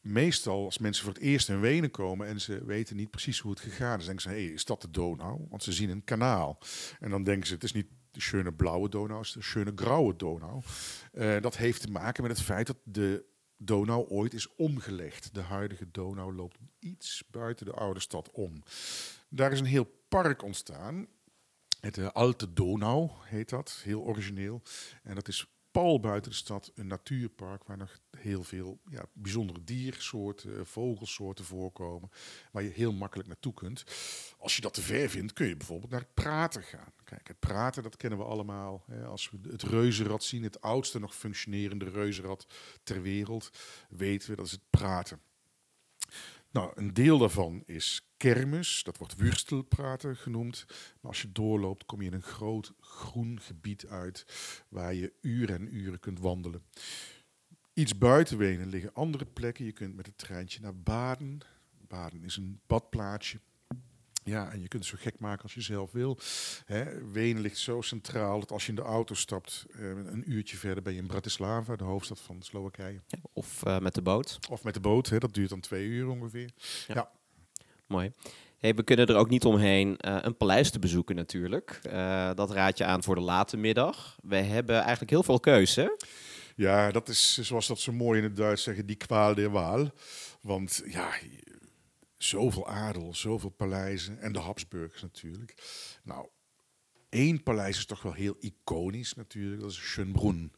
meestal 0.00 0.64
als 0.64 0.78
mensen 0.78 1.04
voor 1.04 1.12
het 1.12 1.22
eerst 1.22 1.48
in 1.48 1.60
Wenen 1.60 1.90
komen 1.90 2.26
en 2.26 2.40
ze 2.40 2.64
weten 2.64 2.96
niet 2.96 3.10
precies 3.10 3.38
hoe 3.38 3.50
het 3.50 3.60
gegaan 3.60 3.98
is, 3.98 4.04
denken 4.04 4.22
ze, 4.22 4.28
hey, 4.28 4.44
is 4.44 4.64
dat 4.64 4.80
de 4.80 4.90
Donau? 4.90 5.46
Want 5.48 5.62
ze 5.62 5.72
zien 5.72 5.90
een 5.90 6.04
kanaal. 6.04 6.58
En 7.00 7.10
dan 7.10 7.22
denken 7.22 7.46
ze, 7.46 7.54
het 7.54 7.64
is 7.64 7.72
niet 7.72 7.86
de 8.10 8.20
schöne 8.20 8.52
blauwe 8.52 8.88
Donau, 8.88 9.18
het 9.18 9.26
is 9.26 9.32
de 9.32 9.42
schöne 9.42 9.72
grauwe 9.74 10.16
Donau. 10.16 10.62
Eh, 11.12 11.40
dat 11.40 11.56
heeft 11.56 11.80
te 11.80 11.90
maken 11.90 12.22
met 12.22 12.32
het 12.32 12.46
feit 12.46 12.66
dat 12.66 12.78
de 12.84 13.24
Donau 13.56 14.08
ooit 14.08 14.34
is 14.34 14.54
omgelegd. 14.56 15.34
De 15.34 15.40
huidige 15.40 15.90
Donau 15.90 16.34
loopt 16.34 16.58
iets 16.78 17.24
buiten 17.30 17.66
de 17.66 17.72
oude 17.72 18.00
stad 18.00 18.30
om. 18.30 18.62
Daar 19.28 19.52
is 19.52 19.60
een 19.60 19.66
heel 19.66 19.90
park 20.08 20.42
ontstaan. 20.42 21.06
Het 21.80 21.98
eh, 21.98 22.08
Alte 22.08 22.52
Donau 22.52 23.10
heet 23.22 23.48
dat, 23.48 23.80
heel 23.82 24.02
origineel. 24.02 24.62
En 25.02 25.14
dat 25.14 25.28
is 25.28 25.46
pal 25.70 26.00
buiten 26.00 26.30
de 26.30 26.36
stad 26.36 26.72
een 26.74 26.86
natuurpark 26.86 27.64
waar 27.64 27.76
nog 27.76 27.98
heel 28.10 28.42
veel 28.42 28.80
ja, 28.90 29.04
bijzondere 29.12 29.64
diersoorten, 29.64 30.58
eh, 30.58 30.64
vogelsoorten 30.64 31.44
voorkomen, 31.44 32.10
waar 32.52 32.62
je 32.62 32.70
heel 32.70 32.92
makkelijk 32.92 33.28
naartoe 33.28 33.54
kunt. 33.54 33.84
Als 34.38 34.56
je 34.56 34.62
dat 34.62 34.74
te 34.74 34.82
ver 34.82 35.08
vindt, 35.10 35.32
kun 35.32 35.46
je 35.46 35.56
bijvoorbeeld 35.56 35.90
naar 35.90 36.00
het 36.00 36.14
Praten 36.14 36.62
gaan. 36.62 36.92
Kijk, 37.04 37.28
het 37.28 37.38
Praten, 37.38 37.82
dat 37.82 37.96
kennen 37.96 38.18
we 38.18 38.24
allemaal. 38.24 38.84
Hè. 38.86 39.04
Als 39.04 39.30
we 39.30 39.48
het 39.50 39.62
reuzenrad 39.62 40.24
zien, 40.24 40.42
het 40.42 40.60
oudste 40.60 40.98
nog 40.98 41.14
functionerende 41.14 41.90
reuzenrad 41.90 42.46
ter 42.82 43.02
wereld, 43.02 43.50
weten 43.88 44.30
we 44.30 44.36
dat 44.36 44.46
is 44.46 44.52
het 44.52 44.70
Praten. 44.70 45.20
Nou, 46.56 46.72
een 46.74 46.94
deel 46.94 47.18
daarvan 47.18 47.62
is 47.66 48.10
kermis, 48.16 48.82
dat 48.82 48.98
wordt 48.98 49.16
wurstelpraten 49.16 50.16
genoemd. 50.16 50.64
Maar 50.68 51.10
als 51.10 51.22
je 51.22 51.32
doorloopt, 51.32 51.84
kom 51.86 52.00
je 52.00 52.06
in 52.06 52.14
een 52.14 52.22
groot 52.22 52.72
groen 52.80 53.40
gebied 53.40 53.86
uit 53.86 54.24
waar 54.68 54.94
je 54.94 55.12
uren 55.20 55.56
en 55.56 55.74
uren 55.74 56.00
kunt 56.00 56.20
wandelen. 56.20 56.62
Iets 57.72 57.98
buiten 57.98 58.38
Wenen 58.38 58.68
liggen 58.68 58.94
andere 58.94 59.26
plekken. 59.26 59.64
Je 59.64 59.72
kunt 59.72 59.96
met 59.96 60.06
het 60.06 60.18
treintje 60.18 60.60
naar 60.60 60.76
Baden. 60.76 61.38
Baden 61.88 62.24
is 62.24 62.36
een 62.36 62.60
badplaatsje. 62.66 63.40
Ja, 64.26 64.52
en 64.52 64.60
je 64.60 64.68
kunt 64.68 64.84
het 64.84 64.92
zo 64.92 64.98
gek 65.00 65.18
maken 65.18 65.42
als 65.42 65.54
je 65.54 65.60
zelf 65.60 65.92
wil. 65.92 66.18
Hè, 66.64 67.10
Wenen 67.10 67.42
ligt 67.42 67.58
zo 67.58 67.80
centraal 67.80 68.40
dat 68.40 68.50
als 68.50 68.62
je 68.62 68.68
in 68.68 68.74
de 68.74 68.82
auto 68.82 69.14
stapt, 69.14 69.66
eh, 69.70 69.88
een 69.88 70.32
uurtje 70.32 70.56
verder 70.56 70.82
ben 70.82 70.92
je 70.92 70.98
in 70.98 71.06
Bratislava, 71.06 71.76
de 71.76 71.84
hoofdstad 71.84 72.20
van 72.20 72.42
Slowakije. 72.42 73.00
Of 73.32 73.62
eh, 73.62 73.78
met 73.78 73.94
de 73.94 74.02
boot? 74.02 74.38
Of 74.50 74.64
met 74.64 74.74
de 74.74 74.80
boot, 74.80 75.08
hè, 75.08 75.18
dat 75.18 75.34
duurt 75.34 75.48
dan 75.48 75.60
twee 75.60 75.86
uur 75.86 76.08
ongeveer. 76.08 76.50
Mooi. 77.86 78.12
Hey, 78.58 78.74
we 78.74 78.82
kunnen 78.82 79.06
er 79.06 79.16
ook 79.16 79.28
niet 79.28 79.44
omheen 79.44 79.96
eh, 79.96 80.18
een 80.20 80.36
paleis 80.36 80.70
te 80.70 80.78
bezoeken 80.78 81.16
natuurlijk. 81.16 81.80
Dat 82.34 82.50
raad 82.50 82.78
je 82.78 82.84
aan 82.84 83.02
voor 83.02 83.14
de 83.14 83.20
late 83.20 83.56
middag. 83.56 84.18
We 84.22 84.36
hebben 84.36 84.80
eigenlijk 84.80 85.10
heel 85.10 85.22
veel 85.22 85.40
keuze. 85.40 85.96
Ja, 86.56 86.90
dat 86.90 87.08
is 87.08 87.38
zoals 87.38 87.66
dat 87.66 87.80
zo 87.80 87.92
mooi 87.92 88.18
in 88.18 88.24
het 88.24 88.36
Duits 88.36 88.62
zeggen, 88.62 88.86
die 88.86 88.96
kwaal 88.96 89.34
der 89.34 89.50
waal. 89.50 89.90
Want 90.40 90.82
ja, 90.86 91.10
zoveel 92.16 92.68
adel, 92.68 93.14
zoveel 93.14 93.50
paleizen 93.50 94.18
en 94.18 94.32
de 94.32 94.38
Habsburgers 94.38 95.02
natuurlijk. 95.02 95.54
Nou, 96.02 96.28
één 97.08 97.42
paleis 97.42 97.78
is 97.78 97.86
toch 97.86 98.02
wel 98.02 98.12
heel 98.12 98.36
iconisch 98.38 99.14
natuurlijk, 99.14 99.60
dat 99.60 99.70
is 99.70 99.76
Schönbrunn. 99.76 100.52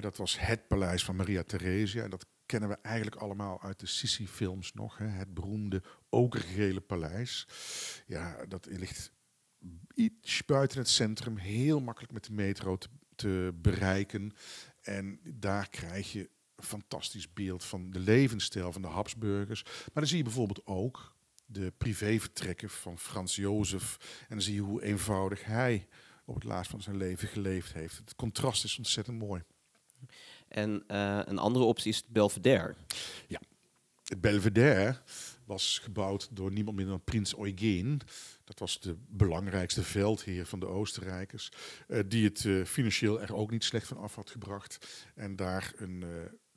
Dat 0.00 0.16
was 0.16 0.38
het 0.38 0.68
paleis 0.68 1.04
van 1.04 1.16
Maria 1.16 1.42
Theresia 1.42 2.02
en 2.02 2.10
dat 2.10 2.26
kennen 2.46 2.68
we 2.68 2.78
eigenlijk 2.82 3.16
allemaal 3.16 3.62
uit 3.62 3.80
de 3.80 3.86
Sissi-films 3.86 4.72
nog. 4.72 4.98
Het 4.98 5.34
beroemde 5.34 5.82
okergele 6.08 6.80
paleis. 6.80 7.46
Ja, 8.06 8.46
dat 8.46 8.66
ligt 8.66 9.12
iets 9.94 10.44
buiten 10.44 10.78
het 10.78 10.88
centrum, 10.88 11.36
heel 11.36 11.80
makkelijk 11.80 12.12
met 12.12 12.24
de 12.24 12.32
metro 12.32 12.78
te, 13.14 13.52
bereiken. 13.54 14.32
En 14.80 15.20
daar 15.24 15.68
krijg 15.68 16.12
je 16.12 16.30
fantastisch 16.56 17.32
beeld 17.32 17.64
van 17.64 17.90
de 17.90 17.98
levensstijl 17.98 18.72
van 18.72 18.82
de 18.82 18.88
Habsburgers. 18.88 19.62
Maar 19.62 19.90
dan 19.94 20.06
zie 20.06 20.16
je 20.16 20.22
bijvoorbeeld 20.24 20.66
ook 20.66 21.14
de 21.46 21.72
privévertrekken 21.78 22.70
van 22.70 22.98
Frans 22.98 23.36
Jozef. 23.36 23.96
En 24.20 24.28
dan 24.28 24.42
zie 24.42 24.54
je 24.54 24.60
hoe 24.60 24.82
eenvoudig 24.82 25.44
hij 25.44 25.86
op 26.24 26.34
het 26.34 26.44
laatst 26.44 26.70
van 26.70 26.82
zijn 26.82 26.96
leven 26.96 27.28
geleefd 27.28 27.72
heeft. 27.72 27.96
Het 27.96 28.14
contrast 28.14 28.64
is 28.64 28.78
ontzettend 28.78 29.18
mooi. 29.18 29.42
En 30.48 30.84
eh, 30.86 31.20
een 31.24 31.38
andere 31.38 31.64
optie 31.64 31.90
is 31.90 31.96
het 31.96 32.08
Belvedere. 32.08 32.74
Het 34.04 34.20
Belvedere 34.20 34.96
was 35.44 35.78
gebouwd 35.78 36.28
door 36.36 36.52
niemand 36.52 36.76
minder 36.76 36.94
dan 36.94 37.04
prins 37.04 37.34
Eugen. 37.36 38.00
Dat 38.44 38.58
was 38.58 38.80
de 38.80 38.96
belangrijkste 39.08 39.82
veldheer 39.82 40.46
van 40.46 40.60
de 40.60 40.66
Oostenrijkers. 40.66 41.52
eh, 41.88 42.00
die 42.08 42.24
het 42.24 42.44
eh, 42.44 42.64
financieel 42.64 43.20
er 43.20 43.34
ook 43.34 43.50
niet 43.50 43.64
slecht 43.64 43.86
van 43.86 43.96
af 43.96 44.14
had 44.14 44.30
gebracht. 44.30 44.86
En 45.14 45.36
daar 45.36 45.72
een, 45.76 46.04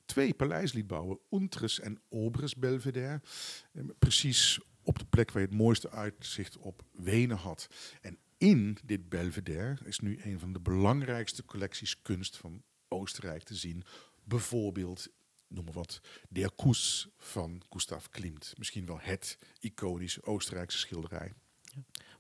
twee 0.08 0.34
paleis 0.34 0.74
liet 0.74 0.88
bouwen. 0.88 1.20
Unteres 1.32 1.80
en 1.80 2.00
Oberes 2.10 2.56
Belvedere. 2.56 3.22
Eh, 3.74 3.84
precies 4.00 4.60
op 4.84 5.00
de 5.00 5.06
plek 5.06 5.32
waar 5.32 5.42
je 5.42 5.48
het 5.48 5.58
mooiste 5.58 5.92
uitzicht 5.92 6.58
op 6.58 6.84
Wenen 6.92 7.38
had. 7.38 7.68
En 8.02 8.18
in 8.38 8.78
dit 8.86 9.10
Belvedere 9.10 9.78
is 9.86 10.00
nu 10.00 10.20
een 10.24 10.40
van 10.40 10.54
de 10.54 10.60
belangrijkste 10.60 11.46
collecties 11.46 12.02
kunst 12.02 12.38
van 12.38 12.64
Oostenrijk 12.88 13.44
te 13.44 13.56
zien. 13.56 13.84
Bijvoorbeeld 14.24 15.08
noem 15.48 15.66
maar 15.66 15.74
wat, 15.74 16.02
Der 16.30 16.52
Kuss 16.56 17.08
van 17.18 17.62
Gustav 17.70 18.06
Klimt. 18.10 18.54
Misschien 18.58 18.86
wel 18.86 19.00
het 19.02 19.38
iconische 19.60 20.24
Oostenrijkse 20.24 20.78
schilderij. 20.78 21.34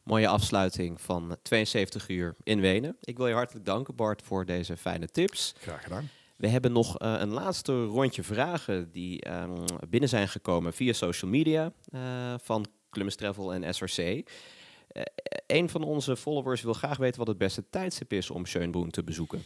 Mooie 0.04 0.28
afsluiting 0.28 1.02
van 1.02 1.38
72 1.42 2.10
uur 2.10 2.36
in 2.44 2.60
Wenen. 2.60 2.98
Ik 3.02 3.18
wil 3.18 3.28
je 3.28 3.34
hartelijk 3.34 3.66
danken 3.66 3.96
Bart 3.96 4.22
voor 4.22 4.46
deze 4.46 4.78
fijne 4.78 5.08
tips. 5.08 5.54
Graag 5.58 5.84
gedaan. 5.84 6.10
We 6.38 6.48
hebben 6.48 6.72
nog 6.72 6.98
eh, 6.98 7.16
een 7.18 7.30
laatste 7.30 7.86
rondje 7.86 8.24
vragen 8.24 8.92
die 8.92 9.22
ehm, 9.22 9.66
binnen 9.90 10.10
zijn 10.10 10.28
gekomen 10.28 10.74
via 10.74 10.94
social 10.94 11.32
media 11.32 11.74
eh, 11.92 12.36
van 12.42 12.66
Columbus 12.90 13.16
Travel 13.16 13.54
en 13.54 13.74
SRC. 13.74 13.98
Eh, 13.98 15.04
een 15.48 15.70
van 15.70 15.84
onze 15.84 16.18
followers 16.18 16.62
wil 16.62 16.74
graag 16.74 16.98
weten 16.98 17.20
wat 17.20 17.28
het 17.28 17.38
beste 17.38 17.70
tijdstip 17.70 18.14
is 18.14 18.30
om 18.30 18.46
Schönbrunn 18.46 18.90
te 18.90 19.04
bezoeken. 19.04 19.44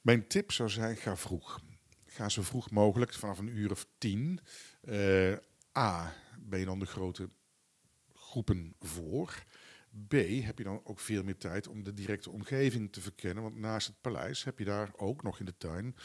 Mijn 0.00 0.26
tip 0.26 0.52
zou 0.52 0.68
zijn, 0.68 0.96
ga 0.96 1.16
vroeg. 1.16 1.60
Ga 2.06 2.28
zo 2.28 2.42
vroeg 2.42 2.70
mogelijk, 2.70 3.14
vanaf 3.14 3.38
een 3.38 3.56
uur 3.56 3.70
of 3.70 3.86
tien. 3.98 4.40
A, 5.78 6.12
ben 6.38 6.58
je 6.58 6.64
dan 6.64 6.78
de 6.78 6.86
grote 6.86 7.28
groepen 8.14 8.74
voor. 8.78 9.44
B, 10.08 10.12
heb 10.42 10.58
je 10.58 10.64
dan 10.64 10.80
ook 10.84 11.00
veel 11.00 11.22
meer 11.22 11.36
tijd 11.36 11.68
om 11.68 11.82
de 11.82 11.94
directe 11.94 12.30
omgeving 12.30 12.92
te 12.92 13.00
verkennen. 13.00 13.42
Want 13.42 13.56
naast 13.56 13.86
het 13.86 14.00
paleis 14.00 14.44
heb 14.44 14.58
je 14.58 14.64
daar 14.64 14.90
ook 14.96 15.22
nog 15.22 15.38
in 15.38 15.44
de 15.44 15.56
tuin 15.56 15.96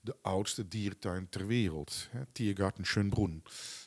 de 0.00 0.16
oudste 0.22 0.68
dierentuin 0.68 1.28
ter 1.28 1.46
wereld. 1.46 2.08
Hè, 2.10 2.26
Tiergarten 2.32 2.84
Schönbrunn. 2.84 3.42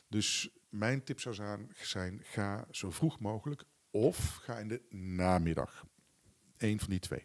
Dus 0.08 0.50
mijn 0.68 1.04
tip 1.04 1.20
zou 1.20 1.34
zijn, 1.34 1.70
zijn, 1.74 2.20
ga 2.22 2.66
zo 2.70 2.90
vroeg 2.90 3.18
mogelijk 3.18 3.64
of 3.90 4.38
ga 4.42 4.58
in 4.58 4.68
de 4.68 4.82
namiddag. 4.90 5.86
Eén 6.56 6.78
van 6.78 6.90
die 6.90 6.98
twee. 6.98 7.22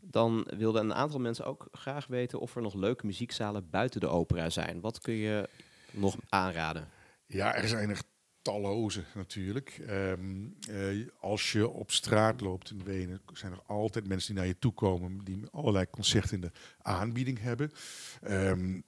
Dan 0.00 0.48
wilden 0.56 0.84
een 0.84 0.94
aantal 0.94 1.20
mensen 1.20 1.44
ook 1.44 1.68
graag 1.72 2.06
weten 2.06 2.40
of 2.40 2.56
er 2.56 2.62
nog 2.62 2.74
leuke 2.74 3.06
muziekzalen 3.06 3.70
buiten 3.70 4.00
de 4.00 4.06
opera 4.06 4.50
zijn. 4.50 4.80
Wat 4.80 5.00
kun 5.00 5.14
je 5.14 5.48
nog 5.90 6.16
aanraden? 6.28 6.88
Ja, 7.26 7.54
er 7.54 7.68
zijn 7.68 7.90
er 7.90 8.02
talloze 8.48 9.04
natuurlijk. 9.14 9.80
Ehm, 9.86 10.46
eh, 10.70 11.06
als 11.20 11.52
je 11.52 11.68
op 11.68 11.90
straat 11.90 12.40
loopt 12.40 12.70
in 12.70 12.84
Wenen, 12.84 13.20
zijn 13.32 13.52
er 13.52 13.62
altijd 13.66 14.08
mensen 14.08 14.28
die 14.32 14.38
naar 14.42 14.52
je 14.52 14.58
toe 14.58 14.72
komen, 14.72 15.24
die 15.24 15.46
allerlei 15.50 15.90
concerten 15.90 16.34
in 16.34 16.40
de 16.40 16.50
aanbieding 16.82 17.40
hebben. 17.40 17.70
Ehm, 18.22 18.80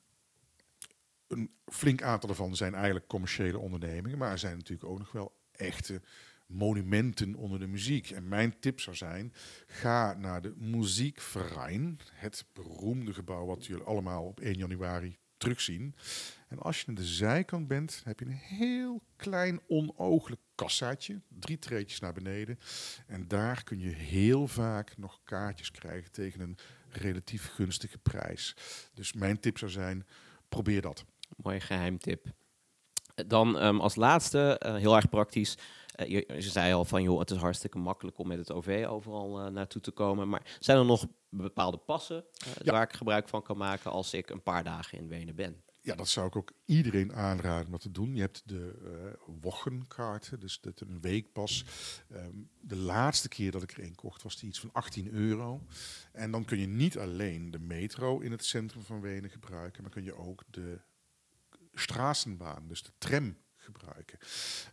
een 1.26 1.50
flink 1.66 2.02
aantal 2.02 2.28
daarvan 2.28 2.56
zijn 2.56 2.74
eigenlijk 2.74 3.06
commerciële 3.06 3.58
ondernemingen, 3.58 4.18
maar 4.18 4.30
er 4.30 4.38
zijn 4.38 4.56
natuurlijk 4.56 4.88
ook 4.88 4.98
nog 4.98 5.12
wel 5.12 5.32
echte 5.52 6.00
monumenten 6.46 7.34
onder 7.34 7.58
de 7.58 7.66
muziek. 7.66 8.10
En 8.10 8.28
mijn 8.28 8.58
tip 8.60 8.80
zou 8.80 8.96
zijn, 8.96 9.32
ga 9.66 10.14
naar 10.14 10.42
de 10.42 10.54
Muziekverein, 10.56 11.98
het 12.12 12.44
beroemde 12.52 13.14
gebouw 13.14 13.46
wat 13.46 13.66
jullie 13.66 13.84
allemaal 13.84 14.24
op 14.24 14.40
1 14.40 14.54
januari 14.54 15.18
terugzien. 15.40 15.94
En 16.48 16.58
als 16.58 16.80
je 16.80 16.86
aan 16.86 16.94
de 16.94 17.04
zijkant 17.04 17.68
bent, 17.68 18.00
heb 18.04 18.18
je 18.18 18.24
een 18.24 18.32
heel 18.32 19.02
klein 19.16 19.60
onooglijk 19.68 20.40
kassaatje, 20.54 21.20
drie 21.28 21.58
treetjes 21.58 22.00
naar 22.00 22.12
beneden. 22.12 22.58
En 23.06 23.28
daar 23.28 23.64
kun 23.64 23.78
je 23.78 23.94
heel 23.94 24.48
vaak 24.48 24.96
nog 24.96 25.20
kaartjes 25.24 25.70
krijgen 25.70 26.12
tegen 26.12 26.40
een 26.40 26.58
relatief 26.88 27.48
gunstige 27.48 27.98
prijs. 27.98 28.56
Dus 28.94 29.12
mijn 29.12 29.40
tip 29.40 29.58
zou 29.58 29.70
zijn, 29.70 30.06
probeer 30.48 30.82
dat. 30.82 31.04
Mooi 31.36 31.60
geheimtip. 31.60 32.26
Dan 33.26 33.58
ehm, 33.58 33.80
als 33.80 33.94
laatste, 33.94 34.58
eh, 34.58 34.74
heel 34.74 34.96
erg 34.96 35.08
praktisch. 35.08 35.58
Uh, 35.96 36.08
je, 36.08 36.24
je, 36.34 36.40
zei 36.40 36.72
al 36.72 36.84
van, 36.84 37.02
joh, 37.02 37.18
het 37.18 37.30
is 37.30 37.36
hartstikke 37.36 37.78
makkelijk 37.78 38.18
om 38.18 38.28
met 38.28 38.38
het 38.38 38.52
OV 38.52 38.86
overal 38.88 39.40
uh, 39.40 39.52
naartoe 39.52 39.80
te 39.80 39.90
komen. 39.90 40.28
Maar 40.28 40.56
zijn 40.58 40.78
er 40.78 40.84
nog 40.84 41.06
bepaalde 41.28 41.76
passen 41.76 42.24
ja. 42.62 42.72
waar 42.72 42.82
ik 42.82 42.92
gebruik 42.92 43.28
van 43.28 43.42
kan 43.42 43.56
maken 43.56 43.90
als 43.90 44.14
ik 44.14 44.30
een 44.30 44.42
paar 44.42 44.64
dagen 44.64 44.98
in 44.98 45.08
Wenen 45.08 45.34
ben? 45.34 45.62
Ja, 45.82 45.94
dat 45.94 46.08
zou 46.08 46.26
ik 46.26 46.36
ook 46.36 46.52
iedereen 46.64 47.14
aanraden 47.14 47.64
om 47.64 47.72
dat 47.72 47.80
te 47.80 47.90
doen. 47.90 48.14
Je 48.14 48.20
hebt 48.20 48.42
de 48.44 48.78
uh, 48.82 49.36
wochenkaarten, 49.40 50.40
dus 50.40 50.60
dat 50.60 50.80
een 50.80 51.00
weekpas. 51.00 51.64
Um, 52.12 52.50
de 52.60 52.76
laatste 52.76 53.28
keer 53.28 53.50
dat 53.50 53.62
ik 53.62 53.72
er 53.72 53.82
een 53.82 53.94
kocht 53.94 54.22
was 54.22 54.36
die 54.36 54.48
iets 54.48 54.60
van 54.60 54.72
18 54.72 55.12
euro. 55.12 55.62
En 56.12 56.30
dan 56.30 56.44
kun 56.44 56.58
je 56.58 56.66
niet 56.66 56.98
alleen 56.98 57.50
de 57.50 57.58
metro 57.58 58.18
in 58.18 58.30
het 58.30 58.44
centrum 58.44 58.82
van 58.82 59.00
Wenen 59.00 59.30
gebruiken, 59.30 59.82
maar 59.82 59.92
kun 59.92 60.04
je 60.04 60.14
ook 60.14 60.42
de 60.50 60.80
Straßenbaan, 61.74 62.68
dus 62.68 62.82
de 62.82 62.92
tram 62.98 63.36
gebruiken. 63.56 64.18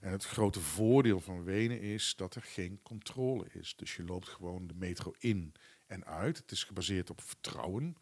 En 0.02 0.12
het 0.12 0.26
grote 0.26 0.60
voordeel 0.60 1.20
van 1.20 1.44
Wenen 1.44 1.82
is 1.82 2.14
dat 2.16 2.36
er 2.36 2.42
geen 2.42 2.80
controle 2.84 3.48
is. 3.52 3.76
Dus 3.76 3.96
je 3.96 4.04
loopt 4.04 4.28
gewoon 4.28 4.68
de 4.68 4.74
metro 4.76 5.14
in 5.18 5.54
en 5.86 6.06
uit. 6.06 6.38
Het 6.38 6.52
is 6.52 6.64
gebaseerd 6.64 7.10
op 7.10 7.22
vertrouwen. 7.22 7.96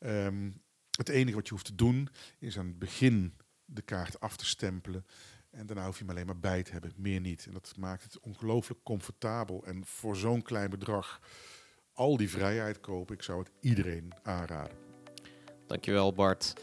Um, 0.00 0.62
het 0.90 1.08
enige 1.08 1.36
wat 1.36 1.46
je 1.46 1.52
hoeft 1.52 1.66
te 1.66 1.74
doen 1.74 2.08
is 2.38 2.58
aan 2.58 2.66
het 2.66 2.78
begin 2.78 3.36
de 3.64 3.82
kaart 3.82 4.20
af 4.20 4.36
te 4.36 4.46
stempelen. 4.46 5.06
En 5.50 5.66
daarna 5.66 5.84
hoef 5.84 5.98
je 5.98 6.04
hem 6.04 6.12
alleen 6.12 6.26
maar 6.26 6.38
bij 6.38 6.62
te 6.62 6.72
hebben, 6.72 6.92
meer 6.96 7.20
niet. 7.20 7.46
En 7.46 7.52
dat 7.52 7.74
maakt 7.76 8.02
het 8.02 8.20
ongelooflijk 8.20 8.82
comfortabel. 8.82 9.64
En 9.64 9.86
voor 9.86 10.16
zo'n 10.16 10.42
klein 10.42 10.70
bedrag 10.70 11.20
al 11.92 12.16
die 12.16 12.30
vrijheid 12.30 12.80
kopen, 12.80 13.14
ik 13.14 13.22
zou 13.22 13.38
het 13.38 13.50
iedereen 13.60 14.12
aanraden. 14.22 14.76
Dankjewel 15.66 16.12
Bart. 16.12 16.54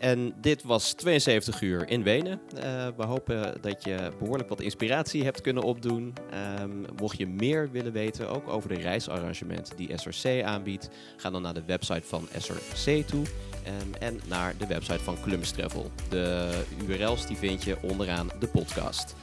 En 0.00 0.34
dit 0.40 0.62
was 0.62 0.92
72 0.92 1.60
uur 1.60 1.88
in 1.88 2.02
Wenen. 2.02 2.40
Uh, 2.54 2.62
we 2.96 3.04
hopen 3.04 3.60
dat 3.60 3.84
je 3.84 4.12
behoorlijk 4.18 4.48
wat 4.48 4.60
inspiratie 4.60 5.24
hebt 5.24 5.40
kunnen 5.40 5.62
opdoen. 5.62 6.14
Um, 6.60 6.84
mocht 6.96 7.18
je 7.18 7.26
meer 7.26 7.70
willen 7.70 7.92
weten, 7.92 8.28
ook 8.28 8.48
over 8.48 8.68
de 8.68 8.80
reisarrangementen 8.80 9.76
die 9.76 9.98
SRC 9.98 10.42
aanbiedt, 10.42 10.88
ga 11.16 11.30
dan 11.30 11.42
naar 11.42 11.54
de 11.54 11.62
website 11.66 12.02
van 12.06 12.28
SRC 12.38 13.06
toe. 13.06 13.26
Um, 13.66 13.94
en 13.98 14.20
naar 14.26 14.54
de 14.58 14.66
website 14.66 15.04
van 15.04 15.20
Columbus 15.20 15.50
Travel. 15.50 15.90
De 16.08 16.50
URL's 16.88 17.26
die 17.26 17.36
vind 17.36 17.62
je 17.62 17.76
onderaan 17.80 18.30
de 18.38 18.48
podcast. 18.48 19.14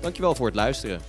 Dankjewel 0.00 0.34
voor 0.34 0.46
het 0.46 0.56
luisteren. 0.56 1.00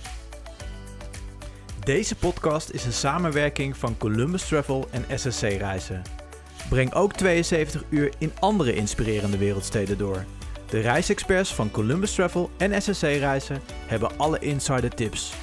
Deze 1.84 2.16
podcast 2.16 2.70
is 2.70 2.84
een 2.84 2.92
samenwerking 2.92 3.76
van 3.76 3.96
Columbus 3.96 4.48
Travel 4.48 4.88
en 4.90 5.18
SSC 5.18 5.42
Reizen. 5.42 6.25
Breng 6.68 6.94
ook 6.94 7.12
72 7.12 7.84
uur 7.88 8.12
in 8.18 8.32
andere 8.38 8.74
inspirerende 8.74 9.38
wereldsteden 9.38 9.98
door. 9.98 10.24
De 10.70 10.80
reisexperts 10.80 11.54
van 11.54 11.70
Columbus 11.70 12.14
Travel 12.14 12.50
en 12.56 12.82
SSC 12.82 13.02
Reizen 13.02 13.60
hebben 13.86 14.18
alle 14.18 14.38
insider 14.38 14.94
tips. 14.94 15.34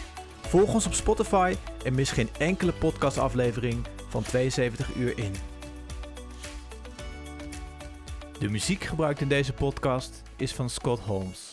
Volg 0.42 0.74
ons 0.74 0.86
op 0.86 0.94
Spotify 0.94 1.56
en 1.84 1.96
mis 1.96 2.12
geen 2.12 2.30
enkele 2.38 2.72
podcastaflevering 2.72 3.86
van 4.10 4.24
72 4.24 4.96
uur 4.96 5.18
in. 5.18 5.34
De 8.40 8.50
muziek 8.50 8.84
gebruikt 8.84 9.22
in 9.22 9.28
deze 9.28 9.54
podcast 9.54 10.22
is 10.36 10.54
van 10.54 10.70
Scott 10.70 11.00
Holmes. 11.00 11.53